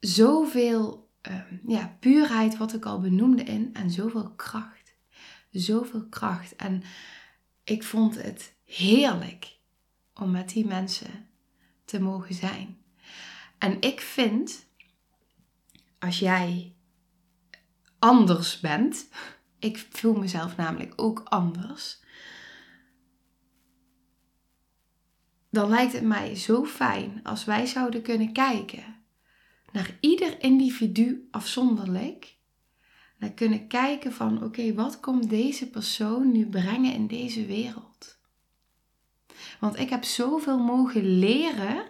zoveel 0.00 1.10
uh, 1.28 1.40
ja, 1.66 1.96
puurheid, 2.00 2.56
wat 2.56 2.74
ik 2.74 2.84
al 2.84 3.00
benoemde, 3.00 3.42
in. 3.42 3.74
En 3.74 3.90
zoveel 3.90 4.30
kracht. 4.30 4.94
Zoveel 5.50 6.06
kracht. 6.08 6.56
En 6.56 6.82
ik 7.64 7.82
vond 7.82 8.22
het 8.22 8.54
heerlijk 8.64 9.56
om 10.14 10.30
met 10.30 10.48
die 10.48 10.66
mensen 10.66 11.28
te 11.84 12.00
mogen 12.00 12.34
zijn. 12.34 12.78
En 13.58 13.80
ik 13.80 14.00
vind, 14.00 14.66
als 15.98 16.18
jij 16.18 16.74
anders 17.98 18.60
bent, 18.60 19.08
ik 19.58 19.86
voel 19.90 20.14
mezelf 20.14 20.56
namelijk 20.56 20.92
ook 20.96 21.22
anders, 21.24 21.99
dan 25.50 25.68
lijkt 25.68 25.92
het 25.92 26.02
mij 26.02 26.36
zo 26.36 26.64
fijn 26.64 27.20
als 27.22 27.44
wij 27.44 27.66
zouden 27.66 28.02
kunnen 28.02 28.32
kijken 28.32 28.90
naar 29.72 29.96
ieder 30.00 30.42
individu 30.42 31.28
afzonderlijk. 31.30 32.38
En 33.18 33.34
kunnen 33.34 33.66
kijken 33.66 34.12
van 34.12 34.44
oké, 34.44 34.74
wat 34.74 35.00
komt 35.00 35.30
deze 35.30 35.70
persoon 35.70 36.32
nu 36.32 36.46
brengen 36.46 36.92
in 36.92 37.06
deze 37.06 37.46
wereld? 37.46 38.18
Want 39.60 39.78
ik 39.78 39.90
heb 39.90 40.04
zoveel 40.04 40.58
mogen 40.58 41.18
leren 41.18 41.84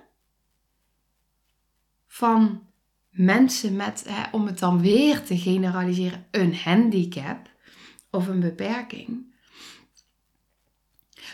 van 2.07 2.67
mensen 3.11 3.77
met, 3.77 4.05
hè, 4.09 4.31
om 4.31 4.47
het 4.47 4.59
dan 4.59 4.81
weer 4.81 5.23
te 5.23 5.39
generaliseren, 5.39 6.27
een 6.31 6.57
handicap 6.57 7.51
of 8.11 8.29
een 8.29 8.41
beperking. 8.41 9.30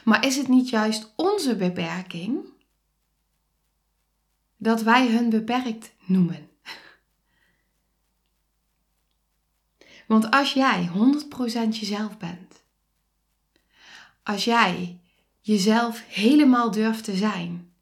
Maar 0.07 0.25
is 0.25 0.37
het 0.37 0.49
niet 0.49 0.69
juist 0.69 1.13
onze 1.17 1.57
beperking 1.57 2.45
dat 4.57 4.83
wij 4.83 5.09
hun 5.09 5.31
beperkt 5.31 5.93
noemen? 6.05 6.51
Want 10.07 10.31
als 10.31 10.53
jij 10.53 10.89
100% 10.89 10.93
jezelf 11.69 12.19
bent, 12.19 12.63
als 14.23 14.45
jij 14.45 15.01
jezelf 15.41 16.05
helemaal 16.07 16.71
durft 16.71 17.05
te 17.05 17.17
zijn. 17.17 17.73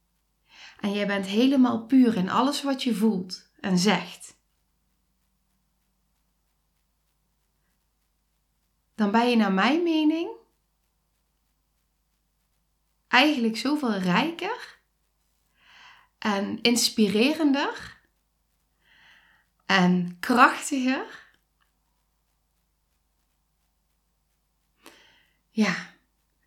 En 0.80 0.92
jij 0.92 1.06
bent 1.06 1.26
helemaal 1.26 1.86
puur 1.86 2.16
in 2.16 2.30
alles 2.30 2.62
wat 2.62 2.82
je 2.82 2.94
voelt 2.94 3.50
en 3.60 3.78
zegt. 3.78 4.36
Dan 8.94 9.10
ben 9.10 9.30
je 9.30 9.36
naar 9.36 9.52
mijn 9.52 9.82
mening 9.82 10.42
eigenlijk 13.14 13.56
zoveel 13.56 13.94
rijker 13.94 14.78
en 16.18 16.60
inspirerender 16.62 18.00
en 19.66 20.16
krachtiger. 20.20 21.22
Ja, 25.50 25.94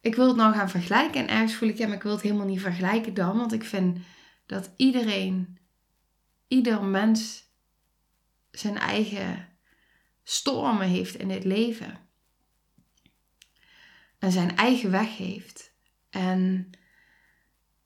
ik 0.01 0.15
wil 0.15 0.27
het 0.27 0.35
nou 0.35 0.53
gaan 0.53 0.69
vergelijken. 0.69 1.21
En 1.21 1.27
ergens 1.27 1.55
voel 1.55 1.69
ik, 1.69 1.77
ja, 1.77 1.87
maar 1.87 1.95
ik 1.95 2.03
wil 2.03 2.11
het 2.11 2.21
helemaal 2.21 2.45
niet 2.45 2.61
vergelijken 2.61 3.13
dan. 3.13 3.37
Want 3.37 3.53
ik 3.53 3.63
vind 3.63 3.97
dat 4.45 4.69
iedereen, 4.75 5.59
ieder 6.47 6.83
mens 6.83 7.43
zijn 8.51 8.77
eigen 8.77 9.57
stormen 10.23 10.87
heeft 10.87 11.15
in 11.15 11.27
dit 11.27 11.43
leven. 11.43 11.97
En 14.19 14.31
zijn 14.31 14.55
eigen 14.55 14.91
weg 14.91 15.17
heeft. 15.17 15.75
En 16.17 16.69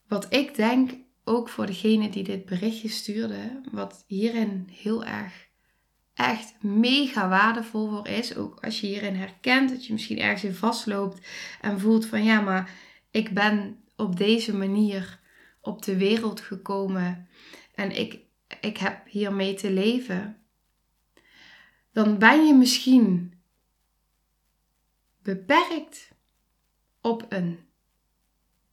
wat 0.08 0.34
ik 0.34 0.56
denk, 0.56 0.92
ook 1.24 1.50
voor 1.50 1.66
degene 1.66 2.10
die 2.10 2.24
dit 2.24 2.46
berichtje 2.46 2.90
stuurde, 2.90 3.62
wat 3.72 4.04
hierin 4.08 4.68
heel 4.72 5.06
erg 5.06 5.48
echt 6.14 6.64
mega 6.64 7.30
waardevol 7.30 7.90
voor 7.90 8.08
is. 8.08 8.36
Ook 8.36 8.64
als 8.66 8.82
je 8.82 8.88
hierin 8.88 9.16
herkent 9.16 9.70
dat 9.70 9.86
je 9.86 9.94
misschien 9.94 10.20
ergens 10.20 10.44
in 10.44 10.54
vastloopt 10.54 11.28
en 11.62 11.80
voelt 11.80 12.06
van 12.06 12.24
ja, 12.24 12.42
maar 12.42 12.72
ik 13.12 13.34
ben 13.34 13.84
op 13.96 14.18
deze 14.18 14.56
manier 14.56 15.20
op 15.62 15.82
de 15.82 15.98
wereld 15.98 16.42
gekomen 16.42 17.28
en 17.76 18.00
ik, 18.00 18.20
ik 18.62 18.78
heb 18.78 19.08
hiermee 19.08 19.54
te 19.54 19.72
leven. 19.72 20.38
Dan 21.92 22.18
ben 22.18 22.46
je 22.46 22.54
misschien 22.54 23.34
beperkt 25.22 26.12
op 27.02 27.26
een 27.30 27.70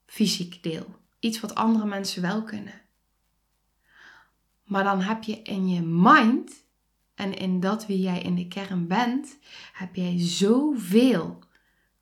fysiek 0.09 0.63
deel. 0.63 0.97
Iets 1.19 1.41
wat 1.41 1.55
andere 1.55 1.87
mensen 1.87 2.23
wel 2.23 2.43
kunnen. 2.43 2.81
Maar 4.65 4.85
dan 4.85 5.01
heb 5.01 5.23
je 5.23 5.43
in 5.43 5.69
je 5.69 5.83
mind 5.83 6.53
en 7.15 7.35
in 7.35 7.61
dat 7.61 7.87
wie 7.87 8.01
jij 8.01 8.23
in 8.23 8.35
de 8.35 8.49
kern 8.49 8.87
bent, 8.87 9.39
heb 9.73 9.95
jij 9.95 10.15
zoveel 10.19 11.39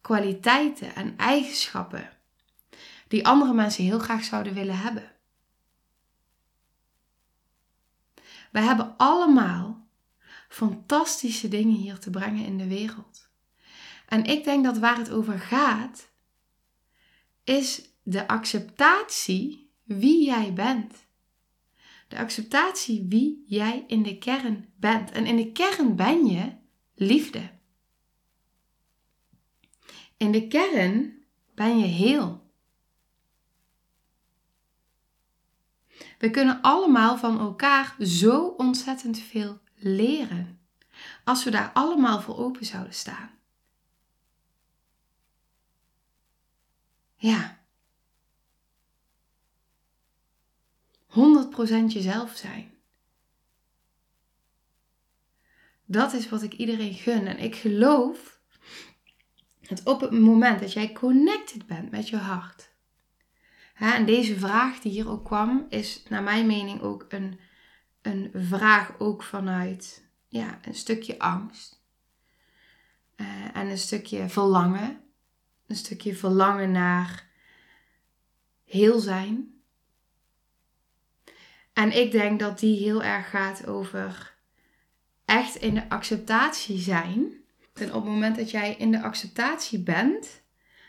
kwaliteiten 0.01 0.95
en 0.95 1.17
eigenschappen 1.17 2.11
die 3.09 3.27
andere 3.27 3.55
mensen 3.55 3.85
heel 3.85 3.99
graag 3.99 4.25
zouden 4.25 4.55
willen 4.55 4.79
hebben. 4.79 5.13
We 8.51 8.61
hebben 8.61 8.95
allemaal 8.97 9.87
fantastische 10.49 11.49
dingen 11.49 11.77
hier 11.77 11.99
te 11.99 12.11
brengen 12.11 12.45
in 12.45 12.59
de 12.59 12.67
wereld. 12.67 13.29
En 14.07 14.25
ik 14.25 14.45
denk 14.45 14.65
dat 14.65 14.79
waar 14.79 14.97
het 14.97 15.11
over 15.11 15.39
gaat, 15.39 16.09
is 17.45 17.83
de 18.09 18.29
acceptatie 18.29 19.71
wie 19.85 20.25
jij 20.25 20.53
bent. 20.53 21.07
De 22.09 22.19
acceptatie 22.19 23.07
wie 23.09 23.45
jij 23.47 23.85
in 23.87 24.03
de 24.03 24.19
kern 24.19 24.73
bent. 24.77 25.11
En 25.11 25.27
in 25.27 25.37
de 25.37 25.53
kern 25.53 25.97
ben 25.97 26.27
je 26.27 26.53
liefde. 26.95 27.51
In 30.17 30.33
de 30.33 30.49
kern 30.49 31.23
ben 31.55 31.79
je 31.79 31.87
heel. 31.87 32.51
We 36.19 36.31
kunnen 36.31 36.63
allemaal 36.63 37.19
van 37.19 37.39
elkaar 37.39 37.97
zo 38.01 38.47
ontzettend 38.47 39.19
veel 39.19 39.61
leren. 39.75 40.61
Als 41.25 41.45
we 41.45 41.51
daar 41.51 41.71
allemaal 41.73 42.21
voor 42.21 42.37
open 42.37 42.65
zouden 42.65 42.95
staan. 42.95 43.31
Ja. 47.17 47.56
100% 51.17 51.93
jezelf 51.93 52.37
zijn. 52.37 52.75
Dat 55.85 56.13
is 56.13 56.29
wat 56.29 56.43
ik 56.43 56.53
iedereen 56.53 56.95
gun. 56.95 57.27
En 57.27 57.39
ik 57.39 57.55
geloof 57.55 58.41
dat 59.61 59.83
op 59.85 60.01
het 60.01 60.11
moment 60.11 60.61
dat 60.61 60.73
jij 60.73 60.93
connected 60.93 61.67
bent 61.67 61.91
met 61.91 62.09
je 62.09 62.17
hart. 62.17 62.71
Hè, 63.75 63.91
en 63.91 64.07
deze 64.07 64.39
vraag 64.39 64.81
die 64.81 64.93
hier 64.93 65.09
ook 65.09 65.25
kwam, 65.25 65.67
is 65.69 66.03
naar 66.09 66.23
mijn 66.23 66.47
mening 66.47 66.81
ook 66.81 67.07
een, 67.09 67.39
een 68.03 68.31
vraag 68.35 68.99
ook 68.99 69.23
vanuit 69.23 70.05
ja, 70.29 70.59
een 70.63 70.75
stukje 70.75 71.19
angst. 71.19 71.85
Uh, 73.17 73.57
en 73.57 73.67
een 73.67 73.79
stukje 73.79 74.29
verlangen. 74.29 75.01
Een 75.67 75.77
stukje 75.77 76.15
verlangen 76.15 76.71
naar 76.71 77.27
heel 78.65 78.99
zijn. 78.99 79.56
En 81.77 81.97
ik 81.97 82.11
denk 82.13 82.41
dat 82.41 82.59
die 82.59 82.79
heel 82.79 83.03
erg 83.03 83.31
gaat 83.31 83.67
over 83.67 84.35
echt 85.25 85.55
in 85.55 85.75
de 85.75 85.89
acceptatie 85.89 86.79
zijn. 86.79 87.33
En 87.75 87.95
op 87.95 88.03
het 88.03 88.13
moment 88.13 88.37
dat 88.37 88.51
jij 88.51 88.75
in 88.75 88.91
de 88.91 89.03
acceptatie 89.03 89.79
bent, 89.79 90.43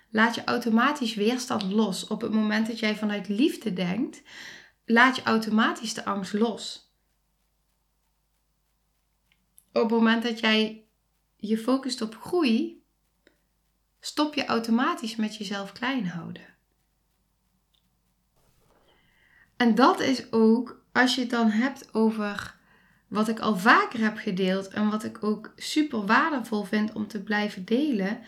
laat 0.10 0.36
je 0.36 0.44
automatisch 0.44 1.16
weerstand 1.16 1.64
los. 1.64 2.08
Op 2.08 2.22
het 2.22 2.32
moment 2.32 2.68
dat 2.68 2.80
jij 2.80 2.96
vanuit 2.96 3.28
liefde 3.28 3.74
denkt, 3.74 4.22
laat 4.86 5.16
je 5.16 5.24
automatisch 5.24 5.94
de 5.94 6.06
angst 6.06 6.34
los. 6.34 6.94
Op 9.74 9.82
het 9.82 9.92
moment 9.92 10.24
dat 10.24 10.40
jij 10.40 10.86
je 11.36 11.58
focust 11.58 12.02
op 12.02 12.16
groei, 12.16 12.84
stop 14.00 14.34
je 14.34 14.46
automatisch 14.46 15.16
met 15.16 15.36
jezelf 15.38 15.72
klein 15.72 16.08
houden. 16.08 16.57
En 19.58 19.76
dat 19.76 20.00
is 20.00 20.32
ook 20.32 20.86
als 20.92 21.16
je 21.16 21.22
het 21.22 21.30
dan 21.30 21.50
hebt 21.50 21.94
over 21.94 22.56
wat 23.08 23.28
ik 23.28 23.40
al 23.40 23.58
vaker 23.58 24.00
heb 24.00 24.18
gedeeld 24.18 24.68
en 24.68 24.90
wat 24.90 25.04
ik 25.04 25.24
ook 25.24 25.54
super 25.56 26.06
waardevol 26.06 26.64
vind 26.64 26.94
om 26.94 27.08
te 27.08 27.24
blijven 27.24 27.66
delen, 27.66 28.20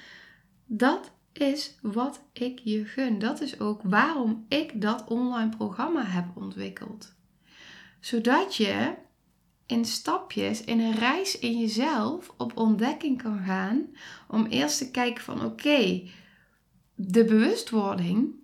dat 0.65 1.11
is 1.33 1.77
wat 1.81 2.21
ik 2.33 2.59
je 2.63 2.85
gun. 2.85 3.19
Dat 3.19 3.41
is 3.41 3.59
ook 3.59 3.81
waarom 3.83 4.45
ik 4.47 4.81
dat 4.81 5.07
online 5.07 5.49
programma 5.49 6.05
heb 6.05 6.25
ontwikkeld. 6.35 7.15
Zodat 7.99 8.55
je 8.55 8.93
in 9.65 9.85
stapjes, 9.85 10.63
in 10.63 10.79
een 10.79 10.95
reis 10.95 11.39
in 11.39 11.59
jezelf 11.59 12.33
op 12.37 12.57
ontdekking 12.57 13.21
kan 13.21 13.39
gaan. 13.45 13.87
Om 14.27 14.45
eerst 14.45 14.77
te 14.77 14.91
kijken 14.91 15.23
van 15.23 15.45
oké, 15.45 16.09
de 16.95 17.23
bewustwording 17.23 18.38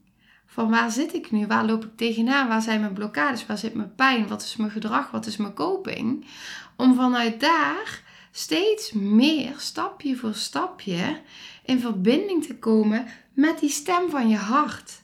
van 0.55 0.69
waar 0.69 0.91
zit 0.91 1.13
ik 1.13 1.31
nu? 1.31 1.47
Waar 1.47 1.65
loop 1.65 1.83
ik 1.83 1.97
tegenaan? 1.97 2.47
Waar 2.47 2.61
zijn 2.61 2.79
mijn 2.79 2.93
blokkades? 2.93 3.45
Waar 3.45 3.57
zit 3.57 3.73
mijn 3.73 3.95
pijn? 3.95 4.27
Wat 4.27 4.41
is 4.41 4.55
mijn 4.55 4.71
gedrag? 4.71 5.11
Wat 5.11 5.25
is 5.25 5.37
mijn 5.37 5.53
coping? 5.53 6.25
Om 6.75 6.95
vanuit 6.95 7.39
daar 7.39 8.01
steeds 8.31 8.91
meer, 8.91 9.53
stapje 9.57 10.15
voor 10.15 10.33
stapje, 10.33 11.21
in 11.65 11.79
verbinding 11.79 12.45
te 12.45 12.57
komen 12.57 13.05
met 13.33 13.59
die 13.59 13.69
stem 13.69 14.09
van 14.09 14.29
je 14.29 14.35
hart. 14.35 15.01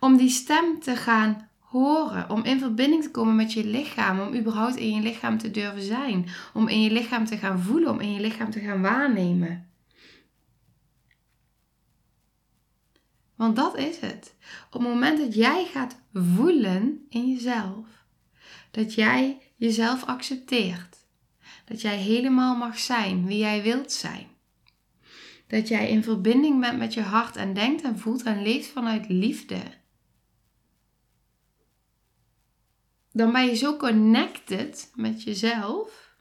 Om 0.00 0.16
die 0.16 0.28
stem 0.30 0.80
te 0.80 0.96
gaan 0.96 1.48
horen, 1.58 2.30
om 2.30 2.44
in 2.44 2.58
verbinding 2.58 3.02
te 3.02 3.10
komen 3.10 3.36
met 3.36 3.52
je 3.52 3.66
lichaam, 3.66 4.20
om 4.20 4.34
überhaupt 4.34 4.76
in 4.76 4.94
je 4.94 5.00
lichaam 5.00 5.38
te 5.38 5.50
durven 5.50 5.82
zijn, 5.82 6.26
om 6.54 6.68
in 6.68 6.82
je 6.82 6.90
lichaam 6.90 7.24
te 7.24 7.36
gaan 7.36 7.60
voelen, 7.60 7.90
om 7.90 8.00
in 8.00 8.12
je 8.12 8.20
lichaam 8.20 8.50
te 8.50 8.60
gaan 8.60 8.82
waarnemen. 8.82 9.67
Want 13.38 13.56
dat 13.56 13.76
is 13.76 13.98
het. 13.98 14.34
Op 14.66 14.72
het 14.72 14.82
moment 14.82 15.18
dat 15.18 15.34
jij 15.34 15.64
gaat 15.64 16.00
voelen 16.12 17.06
in 17.08 17.32
jezelf, 17.32 17.86
dat 18.70 18.94
jij 18.94 19.42
jezelf 19.56 20.04
accepteert, 20.04 20.96
dat 21.64 21.80
jij 21.80 21.96
helemaal 21.96 22.56
mag 22.56 22.78
zijn 22.78 23.26
wie 23.26 23.38
jij 23.38 23.62
wilt 23.62 23.92
zijn, 23.92 24.26
dat 25.46 25.68
jij 25.68 25.90
in 25.90 26.02
verbinding 26.02 26.60
bent 26.60 26.78
met 26.78 26.94
je 26.94 27.00
hart 27.00 27.36
en 27.36 27.54
denkt 27.54 27.82
en 27.82 27.98
voelt 27.98 28.22
en 28.22 28.42
leeft 28.42 28.68
vanuit 28.68 29.08
liefde, 29.08 29.62
dan 33.12 33.32
ben 33.32 33.46
je 33.46 33.54
zo 33.54 33.76
connected 33.76 34.90
met 34.94 35.22
jezelf 35.22 36.14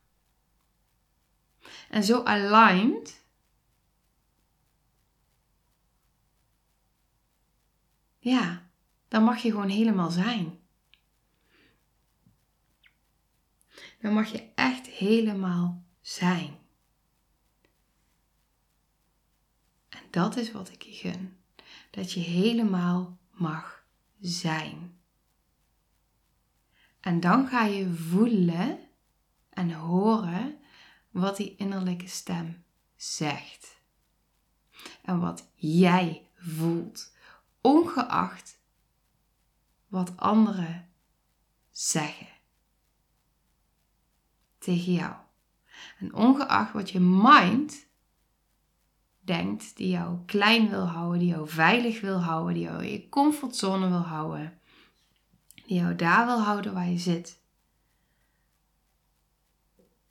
en 1.90 2.04
zo 2.04 2.24
aligned 2.24 3.26
ja, 8.28 8.70
dan 9.08 9.24
mag 9.24 9.38
je 9.38 9.52
gewoon 9.52 9.70
helemaal 9.70 10.12
zijn. 10.12 10.60
Dan 14.02 14.14
mag 14.14 14.32
je 14.32 14.52
echt 14.56 14.88
helemaal 14.88 15.84
zijn. 16.02 16.58
En 19.90 20.04
dat 20.12 20.36
is 20.38 20.52
wat 20.52 20.72
ik 20.72 20.82
je 20.82 20.94
gun. 20.94 21.38
Dat 21.90 22.12
je 22.12 22.20
helemaal 22.20 23.18
mag 23.32 23.86
zijn. 24.20 25.00
En 27.00 27.20
dan 27.20 27.48
ga 27.48 27.66
je 27.66 27.94
voelen 27.94 28.80
en 29.50 29.72
horen 29.72 30.60
wat 31.12 31.38
die 31.38 31.56
innerlijke 31.56 32.08
stem 32.08 32.64
zegt. 32.96 33.82
En 35.02 35.20
wat 35.20 35.50
jij 35.56 36.30
voelt 36.36 37.16
ongeacht 37.68 38.60
wat 39.88 40.18
anderen 40.18 40.90
zeggen 41.72 42.28
tegen 44.58 44.94
jou. 44.94 45.14
En 46.00 46.14
ongeacht 46.14 46.74
wat 46.74 46.90
je 46.90 47.00
mind 47.00 47.86
denkt, 49.20 49.78
die 49.78 49.90
jou 49.90 50.26
klein 50.26 50.70
wil 50.70 50.86
houden, 50.86 51.20
die 51.20 51.28
jou 51.28 51.50
veilig 51.50 52.02
wil 52.02 52.20
houden, 52.20 52.54
die 52.54 52.64
jou 52.64 52.84
in 52.84 52.92
je 52.92 53.10
comfortzone 53.10 53.90
wil 53.90 54.06
houden, 54.06 54.60
die 55.66 55.78
jou 55.78 55.96
daar 55.96 56.26
wil 56.26 56.42
houden 56.42 56.74
waar 56.74 56.90
je 56.90 56.98
zit. 56.98 57.42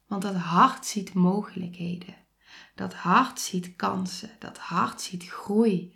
Want 0.06 0.22
dat 0.22 0.34
hart 0.34 0.86
ziet 0.86 1.14
mogelijkheden. 1.14 2.14
Dat 2.74 2.94
hart 2.94 3.40
ziet 3.40 3.76
kansen. 3.76 4.30
Dat 4.38 4.58
hart 4.58 5.00
ziet 5.00 5.28
groei 5.28 5.95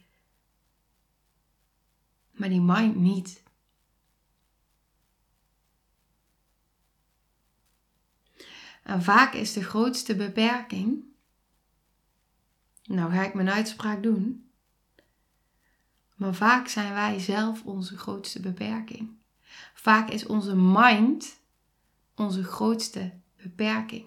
maar 2.40 2.48
die 2.48 2.60
mind 2.60 2.96
niet. 2.96 3.42
En 8.82 9.02
vaak 9.02 9.34
is 9.34 9.52
de 9.52 9.62
grootste 9.62 10.16
beperking. 10.16 11.04
Nou 12.84 13.12
ga 13.12 13.22
ik 13.22 13.34
mijn 13.34 13.50
uitspraak 13.50 14.02
doen. 14.02 14.50
Maar 16.14 16.34
vaak 16.34 16.68
zijn 16.68 16.92
wij 16.92 17.18
zelf 17.18 17.64
onze 17.64 17.98
grootste 17.98 18.40
beperking. 18.40 19.18
Vaak 19.74 20.10
is 20.10 20.26
onze 20.26 20.56
mind 20.56 21.40
onze 22.14 22.44
grootste 22.44 23.12
beperking. 23.36 24.06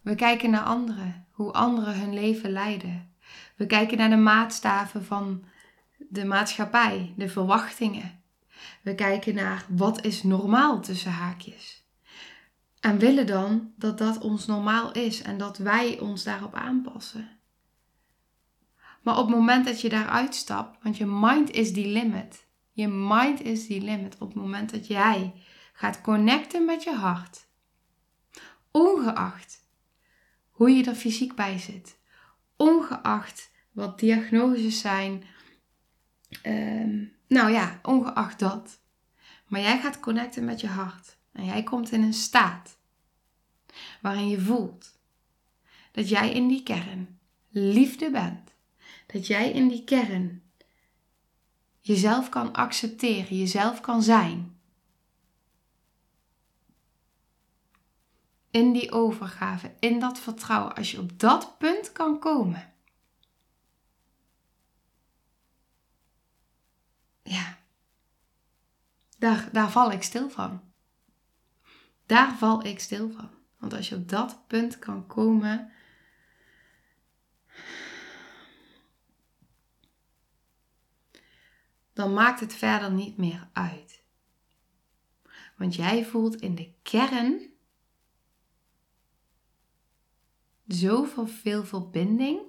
We 0.00 0.14
kijken 0.14 0.50
naar 0.50 0.64
anderen, 0.64 1.26
hoe 1.30 1.52
anderen 1.52 2.00
hun 2.00 2.14
leven 2.14 2.50
leiden. 2.50 3.13
We 3.54 3.66
kijken 3.66 3.98
naar 3.98 4.10
de 4.10 4.16
maatstaven 4.16 5.04
van 5.04 5.44
de 5.98 6.24
maatschappij, 6.24 7.14
de 7.16 7.28
verwachtingen. 7.28 8.22
We 8.82 8.94
kijken 8.94 9.34
naar 9.34 9.66
wat 9.68 10.04
is 10.04 10.22
normaal 10.22 10.80
tussen 10.80 11.12
haakjes. 11.12 11.84
En 12.80 12.98
willen 12.98 13.26
dan 13.26 13.72
dat 13.76 13.98
dat 13.98 14.18
ons 14.18 14.46
normaal 14.46 14.92
is 14.92 15.22
en 15.22 15.38
dat 15.38 15.58
wij 15.58 16.00
ons 16.00 16.24
daarop 16.24 16.54
aanpassen. 16.54 17.38
Maar 19.02 19.18
op 19.18 19.26
het 19.26 19.36
moment 19.36 19.64
dat 19.64 19.80
je 19.80 19.88
daaruit 19.88 20.34
stapt, 20.34 20.82
want 20.82 20.96
je 20.96 21.06
mind 21.06 21.50
is 21.50 21.72
die 21.72 21.86
limit. 21.86 22.46
Je 22.72 22.88
mind 22.88 23.40
is 23.40 23.66
die 23.66 23.80
limit 23.80 24.14
op 24.18 24.28
het 24.28 24.36
moment 24.36 24.70
dat 24.70 24.86
jij 24.86 25.34
gaat 25.72 26.00
connecten 26.00 26.64
met 26.64 26.82
je 26.82 26.94
hart. 26.94 27.46
Ongeacht 28.70 29.68
hoe 30.50 30.70
je 30.70 30.84
er 30.84 30.94
fysiek 30.94 31.34
bij 31.34 31.58
zit 31.58 31.98
ongeacht 32.56 33.50
wat 33.72 33.98
diagnoses 33.98 34.80
zijn. 34.80 35.24
Ehm, 36.42 37.04
nou 37.26 37.50
ja, 37.50 37.78
ongeacht 37.82 38.38
dat. 38.38 38.80
Maar 39.46 39.60
jij 39.60 39.78
gaat 39.80 40.00
connecten 40.00 40.44
met 40.44 40.60
je 40.60 40.66
hart. 40.66 41.16
En 41.32 41.44
jij 41.44 41.62
komt 41.62 41.92
in 41.92 42.02
een 42.02 42.14
staat 42.14 42.78
waarin 44.00 44.28
je 44.28 44.40
voelt 44.40 44.98
dat 45.92 46.08
jij 46.08 46.32
in 46.32 46.48
die 46.48 46.62
kern 46.62 47.18
liefde 47.48 48.10
bent. 48.10 48.54
Dat 49.06 49.26
jij 49.26 49.50
in 49.50 49.68
die 49.68 49.84
kern 49.84 50.42
jezelf 51.80 52.28
kan 52.28 52.52
accepteren, 52.52 53.38
jezelf 53.38 53.80
kan 53.80 54.02
zijn. 54.02 54.53
In 58.54 58.72
die 58.72 58.92
overgave, 58.92 59.74
in 59.80 60.00
dat 60.00 60.18
vertrouwen, 60.18 60.74
als 60.74 60.90
je 60.90 61.00
op 61.00 61.18
dat 61.18 61.58
punt 61.58 61.92
kan 61.92 62.18
komen. 62.18 62.72
Ja, 67.22 67.58
daar, 69.18 69.48
daar 69.52 69.70
val 69.70 69.92
ik 69.92 70.02
stil 70.02 70.30
van. 70.30 70.72
Daar 72.06 72.36
val 72.36 72.64
ik 72.64 72.80
stil 72.80 73.10
van. 73.10 73.30
Want 73.58 73.72
als 73.72 73.88
je 73.88 73.94
op 73.94 74.08
dat 74.08 74.46
punt 74.46 74.78
kan 74.78 75.06
komen, 75.06 75.72
dan 81.92 82.12
maakt 82.12 82.40
het 82.40 82.54
verder 82.54 82.92
niet 82.92 83.16
meer 83.16 83.48
uit. 83.52 84.02
Want 85.56 85.74
jij 85.74 86.04
voelt 86.04 86.40
in 86.40 86.54
de 86.54 86.72
kern 86.82 87.52
zoveel 90.66 91.26
veel 91.26 91.64
verbinding 91.64 92.40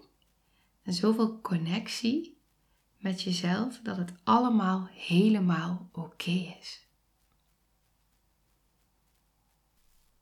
en 0.82 0.94
zoveel 0.94 1.42
connectie 1.42 2.42
met 2.98 3.22
jezelf 3.22 3.80
dat 3.84 3.98
het 3.98 4.14
allemaal 4.24 4.88
helemaal 4.92 5.90
oké 5.92 6.56
is. 6.60 6.88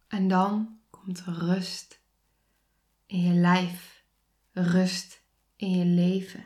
En 0.08 0.28
dan 0.28 0.80
komt 0.90 1.22
rust 1.22 2.00
in 3.06 3.22
je 3.22 3.34
lijf, 3.34 4.06
rust 4.52 5.22
in 5.56 5.70
je 5.70 5.86
leven, 5.86 6.46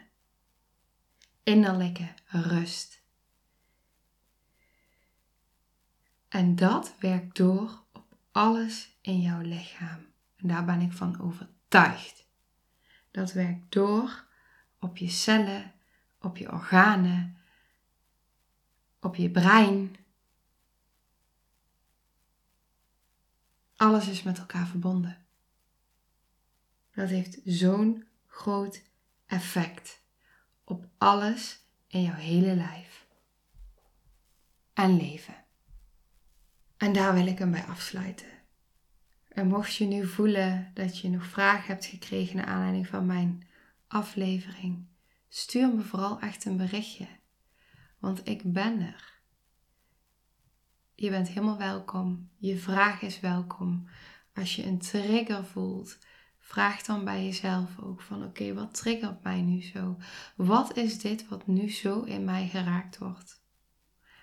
innerlijke 1.43 2.13
rust. 2.25 3.01
En 6.27 6.55
dat 6.55 6.95
werkt 6.99 7.35
door 7.35 7.83
op 7.93 8.17
alles 8.31 8.97
in 9.01 9.21
jouw 9.21 9.41
lichaam. 9.41 10.06
En 10.37 10.47
daar 10.47 10.65
ben 10.65 10.81
ik 10.81 10.93
van 10.93 11.21
overtuigd. 11.21 12.27
Dat 13.11 13.31
werkt 13.31 13.71
door 13.71 14.25
op 14.79 14.97
je 14.97 15.09
cellen, 15.09 15.73
op 16.19 16.37
je 16.37 16.51
organen, 16.51 17.37
op 18.99 19.15
je 19.15 19.31
brein. 19.31 19.95
Alles 23.75 24.07
is 24.07 24.23
met 24.23 24.37
elkaar 24.37 24.67
verbonden. 24.67 25.25
Dat 26.93 27.09
heeft 27.09 27.39
zo'n 27.45 28.07
groot 28.25 28.83
effect 29.25 30.01
op 30.63 30.87
alles 30.97 31.59
in 31.87 32.01
jouw 32.01 32.13
hele 32.13 32.55
lijf 32.55 33.07
en 34.73 34.97
leven. 34.97 35.45
En 36.77 36.93
daar 36.93 37.13
wil 37.13 37.27
ik 37.27 37.39
hem 37.39 37.51
bij 37.51 37.65
afsluiten. 37.65 38.36
En 39.37 39.47
mocht 39.47 39.75
je 39.75 39.85
nu 39.85 40.05
voelen 40.05 40.71
dat 40.73 40.99
je 40.99 41.09
nog 41.09 41.25
vragen 41.25 41.67
hebt 41.67 41.85
gekregen 41.85 42.35
naar 42.35 42.45
aanleiding 42.45 42.87
van 42.87 43.05
mijn 43.05 43.47
aflevering, 43.87 44.85
stuur 45.27 45.75
me 45.75 45.81
vooral 45.81 46.19
echt 46.19 46.45
een 46.45 46.57
berichtje. 46.57 47.07
Want 47.99 48.27
ik 48.27 48.53
ben 48.53 48.79
er. 48.81 49.19
Je 50.95 51.09
bent 51.09 51.27
helemaal 51.27 51.57
welkom. 51.57 52.29
Je 52.37 52.57
vraag 52.57 53.01
is 53.01 53.19
welkom. 53.19 53.87
Als 54.33 54.55
je 54.55 54.65
een 54.65 54.77
trigger 54.77 55.45
voelt, 55.45 55.97
vraag 56.39 56.81
dan 56.81 57.05
bij 57.05 57.23
jezelf 57.23 57.79
ook 57.79 58.01
van 58.01 58.23
oké, 58.23 58.53
wat 58.53 58.73
triggert 58.73 59.23
mij 59.23 59.41
nu 59.41 59.61
zo? 59.61 59.97
Wat 60.35 60.77
is 60.77 60.99
dit 60.99 61.27
wat 61.27 61.47
nu 61.47 61.71
zo 61.71 62.01
in 62.01 62.23
mij 62.23 62.47
geraakt 62.47 62.97
wordt? 62.97 63.41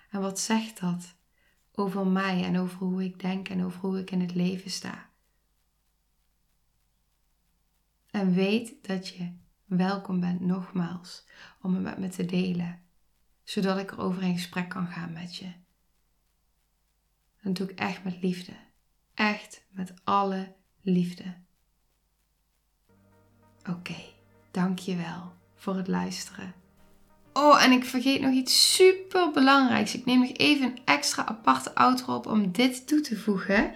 En 0.09 0.21
wat 0.21 0.39
zegt 0.39 0.79
dat 0.79 1.15
over 1.71 2.07
mij 2.07 2.43
en 2.43 2.59
over 2.59 2.77
hoe 2.77 3.03
ik 3.03 3.19
denk 3.19 3.49
en 3.49 3.63
over 3.63 3.79
hoe 3.79 3.99
ik 3.99 4.11
in 4.11 4.21
het 4.21 4.35
leven 4.35 4.71
sta? 4.71 5.04
En 8.15 8.33
weet 8.33 8.73
dat 8.81 9.07
je 9.07 9.31
welkom 9.65 10.19
bent 10.19 10.39
nogmaals 10.39 11.25
om 11.61 11.73
het 11.73 11.83
met 11.83 11.97
me 11.97 12.09
te 12.09 12.25
delen, 12.25 12.81
zodat 13.43 13.77
ik 13.77 13.91
er 13.91 13.99
over 13.99 14.21
in 14.23 14.33
gesprek 14.33 14.69
kan 14.69 14.87
gaan 14.87 15.13
met 15.13 15.35
je. 15.35 15.51
Dat 17.41 17.55
doe 17.55 17.69
ik 17.69 17.79
echt 17.79 18.03
met 18.03 18.21
liefde. 18.21 18.51
Echt 19.13 19.65
met 19.69 19.93
alle 20.03 20.55
liefde. 20.81 21.23
Oké, 23.69 23.97
dank 24.51 24.79
je 24.79 24.95
wel 24.95 25.33
voor 25.55 25.75
het 25.75 25.87
luisteren. 25.87 26.53
Oh, 27.33 27.63
en 27.63 27.71
ik 27.71 27.85
vergeet 27.85 28.21
nog 28.21 28.33
iets 28.33 28.75
super 28.75 29.31
belangrijks. 29.31 29.95
Ik 29.95 30.05
neem 30.05 30.19
nog 30.19 30.31
even 30.33 30.65
een 30.65 30.79
extra 30.85 31.25
aparte 31.25 31.75
outro 31.75 32.15
op 32.15 32.27
om 32.27 32.51
dit 32.51 32.87
toe 32.87 33.01
te 33.01 33.17
voegen. 33.17 33.73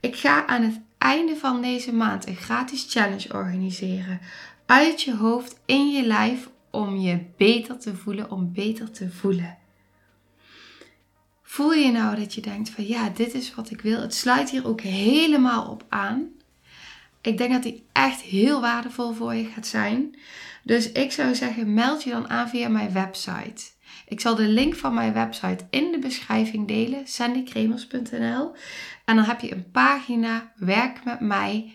Ik 0.00 0.16
ga 0.16 0.46
aan 0.46 0.62
het 0.62 0.80
einde 1.04 1.36
van 1.36 1.62
deze 1.62 1.92
maand 1.92 2.26
een 2.26 2.36
gratis 2.36 2.86
challenge 2.88 3.32
organiseren. 3.32 4.20
Uit 4.66 5.02
je 5.02 5.16
hoofd, 5.16 5.60
in 5.66 5.90
je 5.90 6.06
lijf, 6.06 6.48
om 6.70 6.96
je 6.96 7.20
beter 7.36 7.78
te 7.78 7.96
voelen, 7.96 8.30
om 8.30 8.52
beter 8.52 8.90
te 8.90 9.10
voelen. 9.10 9.58
Voel 11.42 11.72
je 11.72 11.90
nou 11.90 12.16
dat 12.16 12.34
je 12.34 12.40
denkt 12.40 12.70
van 12.70 12.86
ja, 12.86 13.08
dit 13.08 13.34
is 13.34 13.54
wat 13.54 13.70
ik 13.70 13.80
wil. 13.80 14.00
Het 14.00 14.14
sluit 14.14 14.50
hier 14.50 14.66
ook 14.66 14.80
helemaal 14.80 15.70
op 15.70 15.84
aan. 15.88 16.28
Ik 17.20 17.38
denk 17.38 17.52
dat 17.52 17.62
die 17.62 17.86
echt 17.92 18.20
heel 18.20 18.60
waardevol 18.60 19.12
voor 19.12 19.34
je 19.34 19.44
gaat 19.44 19.66
zijn. 19.66 20.16
Dus 20.62 20.92
ik 20.92 21.12
zou 21.12 21.34
zeggen, 21.34 21.74
meld 21.74 22.02
je 22.02 22.10
dan 22.10 22.28
aan 22.28 22.48
via 22.48 22.68
mijn 22.68 22.92
website. 22.92 23.64
Ik 24.08 24.20
zal 24.20 24.34
de 24.34 24.48
link 24.48 24.74
van 24.74 24.94
mijn 24.94 25.12
website 25.12 25.66
in 25.70 25.92
de 25.92 25.98
beschrijving 25.98 26.68
delen, 26.68 27.06
sandykremers.nl. 27.06 28.52
En 29.04 29.16
dan 29.16 29.24
heb 29.24 29.40
je 29.40 29.54
een 29.54 29.70
pagina 29.70 30.52
Werk 30.56 31.04
met 31.04 31.20
mij 31.20 31.74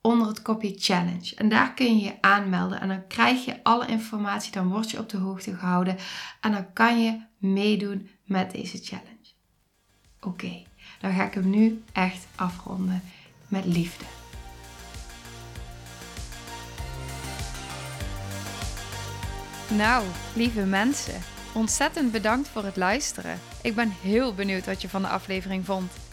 onder 0.00 0.26
het 0.26 0.42
kopje 0.42 0.74
Challenge. 0.76 1.34
En 1.34 1.48
daar 1.48 1.74
kun 1.74 1.98
je 1.98 2.04
je 2.04 2.18
aanmelden 2.20 2.80
en 2.80 2.88
dan 2.88 3.06
krijg 3.06 3.44
je 3.44 3.62
alle 3.62 3.86
informatie, 3.86 4.52
dan 4.52 4.68
word 4.68 4.90
je 4.90 4.98
op 4.98 5.08
de 5.08 5.16
hoogte 5.16 5.56
gehouden 5.56 5.96
en 6.40 6.52
dan 6.52 6.72
kan 6.72 7.02
je 7.02 7.20
meedoen 7.38 8.08
met 8.24 8.50
deze 8.50 8.78
challenge. 8.78 9.06
Oké, 10.20 10.62
dan 11.00 11.12
ga 11.12 11.24
ik 11.24 11.34
hem 11.34 11.50
nu 11.50 11.82
echt 11.92 12.26
afronden 12.34 13.02
met 13.48 13.64
liefde. 13.64 14.04
Nou, 19.76 20.06
lieve 20.34 20.64
mensen, 20.64 21.20
ontzettend 21.54 22.12
bedankt 22.12 22.48
voor 22.48 22.64
het 22.64 22.76
luisteren. 22.76 23.38
Ik 23.62 23.74
ben 23.74 23.90
heel 23.90 24.34
benieuwd 24.34 24.66
wat 24.66 24.82
je 24.82 24.88
van 24.88 25.02
de 25.02 25.08
aflevering 25.08 25.64
vond 25.64 25.92